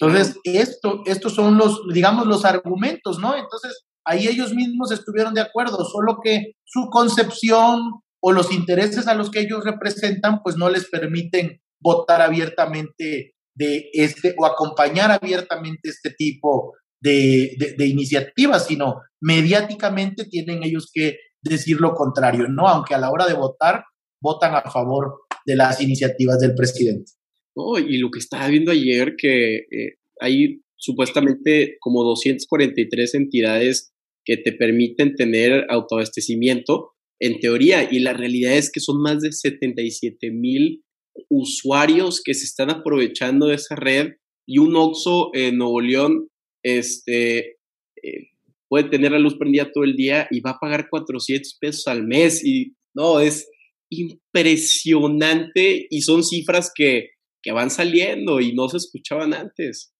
Entonces, 0.00 0.36
esto, 0.44 1.02
estos 1.06 1.34
son 1.34 1.56
los, 1.56 1.82
digamos, 1.92 2.26
los 2.26 2.44
argumentos, 2.44 3.18
¿no? 3.18 3.36
Entonces, 3.36 3.84
ahí 4.04 4.26
ellos 4.26 4.52
mismos 4.52 4.90
estuvieron 4.90 5.34
de 5.34 5.40
acuerdo, 5.40 5.84
solo 5.84 6.18
que 6.22 6.54
su 6.64 6.88
concepción 6.90 7.80
o 8.20 8.32
los 8.32 8.52
intereses 8.52 9.06
a 9.06 9.14
los 9.14 9.30
que 9.30 9.40
ellos 9.40 9.64
representan, 9.64 10.42
pues 10.42 10.56
no 10.56 10.68
les 10.68 10.88
permiten 10.88 11.60
votar 11.80 12.22
abiertamente 12.22 13.34
de 13.54 13.90
este 13.92 14.34
o 14.38 14.46
acompañar 14.46 15.10
abiertamente 15.10 15.90
este 15.90 16.10
tipo 16.10 16.72
de, 17.00 17.54
de, 17.76 17.86
iniciativas, 17.86 18.66
sino 18.66 19.02
mediáticamente 19.20 20.24
tienen 20.24 20.62
ellos 20.64 20.90
que 20.92 21.18
decir 21.42 21.80
lo 21.80 21.94
contrario, 21.94 22.48
¿no? 22.48 22.66
Aunque 22.66 22.94
a 22.94 22.98
la 22.98 23.10
hora 23.10 23.26
de 23.26 23.34
votar, 23.34 23.84
votan 24.20 24.54
a 24.54 24.62
favor 24.70 25.20
de 25.44 25.56
las 25.56 25.80
iniciativas 25.80 26.38
del 26.38 26.54
presidente. 26.54 27.12
Oh, 27.56 27.78
y 27.78 27.98
lo 27.98 28.10
que 28.10 28.18
estaba 28.18 28.48
viendo 28.48 28.72
ayer, 28.72 29.14
que 29.16 29.56
eh, 29.70 29.96
hay 30.20 30.60
supuestamente 30.76 31.76
como 31.80 32.02
243 32.04 33.14
entidades 33.14 33.92
que 34.24 34.36
te 34.36 34.52
permiten 34.52 35.14
tener 35.14 35.66
autoabastecimiento, 35.68 36.90
en 37.20 37.38
teoría, 37.38 37.88
y 37.90 38.00
la 38.00 38.12
realidad 38.12 38.56
es 38.56 38.70
que 38.72 38.80
son 38.80 39.00
más 39.00 39.20
de 39.20 39.32
77 39.32 40.30
mil 40.32 40.82
usuarios 41.30 42.20
que 42.22 42.34
se 42.34 42.44
están 42.44 42.70
aprovechando 42.70 43.46
de 43.46 43.54
esa 43.54 43.76
red 43.76 44.14
y 44.46 44.58
un 44.58 44.74
OXO 44.76 45.30
en 45.32 45.58
Nuevo 45.58 45.80
León 45.80 46.28
este, 46.64 47.56
eh, 48.02 48.28
puede 48.68 48.88
tener 48.88 49.12
la 49.12 49.18
luz 49.18 49.36
prendida 49.36 49.70
todo 49.70 49.84
el 49.84 49.94
día 49.96 50.26
y 50.30 50.40
va 50.40 50.50
a 50.50 50.58
pagar 50.58 50.88
400 50.90 51.56
pesos 51.60 51.86
al 51.86 52.04
mes 52.06 52.44
y 52.44 52.74
no, 52.94 53.20
es 53.20 53.48
impresionante 53.90 55.86
y 55.88 56.02
son 56.02 56.24
cifras 56.24 56.72
que, 56.74 57.10
que 57.44 57.52
van 57.52 57.70
saliendo 57.70 58.40
y 58.40 58.54
no 58.54 58.68
se 58.68 58.78
escuchaban 58.78 59.34
antes. 59.34 59.94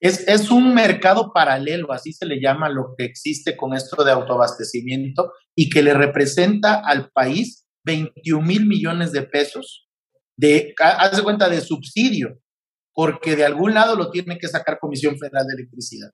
Es, 0.00 0.28
es, 0.28 0.50
un 0.50 0.74
mercado 0.74 1.32
paralelo, 1.32 1.92
así 1.92 2.12
se 2.12 2.26
le 2.26 2.40
llama 2.40 2.68
lo 2.68 2.94
que 2.98 3.04
existe 3.04 3.56
con 3.56 3.72
esto 3.72 4.04
de 4.04 4.12
autoabastecimiento 4.12 5.32
y 5.56 5.70
que 5.70 5.82
le 5.82 5.94
representa 5.94 6.82
al 6.84 7.10
país 7.10 7.66
21 7.84 8.44
mil 8.44 8.66
millones 8.66 9.12
de 9.12 9.22
pesos 9.22 9.88
de, 10.36 10.74
haz 10.78 11.16
de 11.16 11.22
cuenta, 11.22 11.48
de 11.48 11.60
subsidio, 11.60 12.40
porque 12.94 13.36
de 13.36 13.44
algún 13.44 13.74
lado 13.74 13.96
lo 13.96 14.10
tiene 14.10 14.38
que 14.38 14.48
sacar 14.48 14.78
Comisión 14.80 15.16
Federal 15.18 15.46
de 15.46 15.54
Electricidad. 15.54 16.10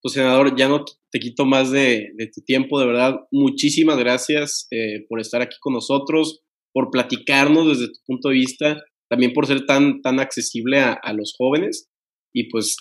Pues 0.00 0.14
senador, 0.14 0.56
ya 0.56 0.68
no 0.68 0.84
te 1.10 1.18
quito 1.18 1.44
más 1.44 1.70
de, 1.70 2.12
tu 2.32 2.42
tiempo, 2.42 2.78
de 2.78 2.86
verdad, 2.86 3.16
muchísimas 3.32 3.98
gracias 3.98 4.68
eh, 4.70 5.04
por 5.08 5.20
estar 5.20 5.42
aquí 5.42 5.56
con 5.60 5.72
nosotros, 5.72 6.42
por 6.72 6.90
platicarnos 6.90 7.66
desde 7.66 7.92
tu 7.92 8.00
punto 8.06 8.28
de 8.28 8.34
vista, 8.34 8.80
también 9.08 9.32
por 9.32 9.46
ser 9.46 9.66
tan, 9.66 10.00
tan 10.02 10.20
accesible 10.20 10.80
a, 10.80 10.92
a 10.92 11.12
los 11.12 11.34
jóvenes 11.36 11.88
y 12.34 12.48
pues 12.50 12.76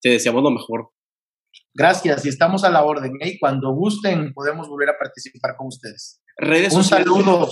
te 0.00 0.10
deseamos 0.10 0.42
lo 0.42 0.50
mejor. 0.50 0.90
Gracias 1.74 2.24
y 2.24 2.28
estamos 2.28 2.62
a 2.64 2.70
la 2.70 2.84
orden. 2.84 3.12
¿eh? 3.20 3.30
Y 3.30 3.38
cuando 3.38 3.72
gusten 3.74 4.32
podemos 4.32 4.68
volver 4.68 4.90
a 4.90 4.98
participar 4.98 5.56
con 5.56 5.68
ustedes. 5.68 6.20
Redes 6.36 6.72
un 6.72 6.84
saludo, 6.84 7.48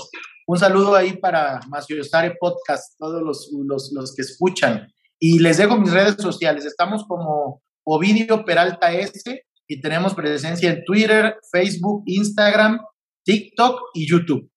un 0.47 0.59
saludo 0.59 0.95
ahí 0.95 1.17
para 1.17 1.61
Maciosare 1.69 2.37
Podcast, 2.39 2.95
todos 2.99 3.23
los, 3.23 3.51
los, 3.67 3.93
los, 3.93 4.15
que 4.15 4.23
escuchan. 4.23 4.89
Y 5.21 5.39
les 5.39 5.59
dejo 5.59 5.77
mis 5.77 5.93
redes 5.93 6.17
sociales. 6.19 6.65
Estamos 6.65 7.05
como 7.07 7.63
Ovidio 7.85 8.45
Peralta 8.45 8.93
S 8.93 9.45
y 9.69 9.81
tenemos 9.81 10.15
presencia 10.15 10.71
en 10.71 10.85
Twitter, 10.85 11.37
Facebook, 11.51 12.03
Instagram, 12.07 12.81
TikTok 13.25 13.81
y 13.95 14.09
YouTube. 14.09 14.51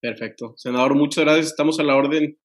Perfecto. 0.00 0.54
Senador, 0.56 0.94
muchas 0.94 1.24
gracias. 1.24 1.46
Estamos 1.46 1.80
a 1.80 1.82
la 1.82 1.96
orden 1.96 2.36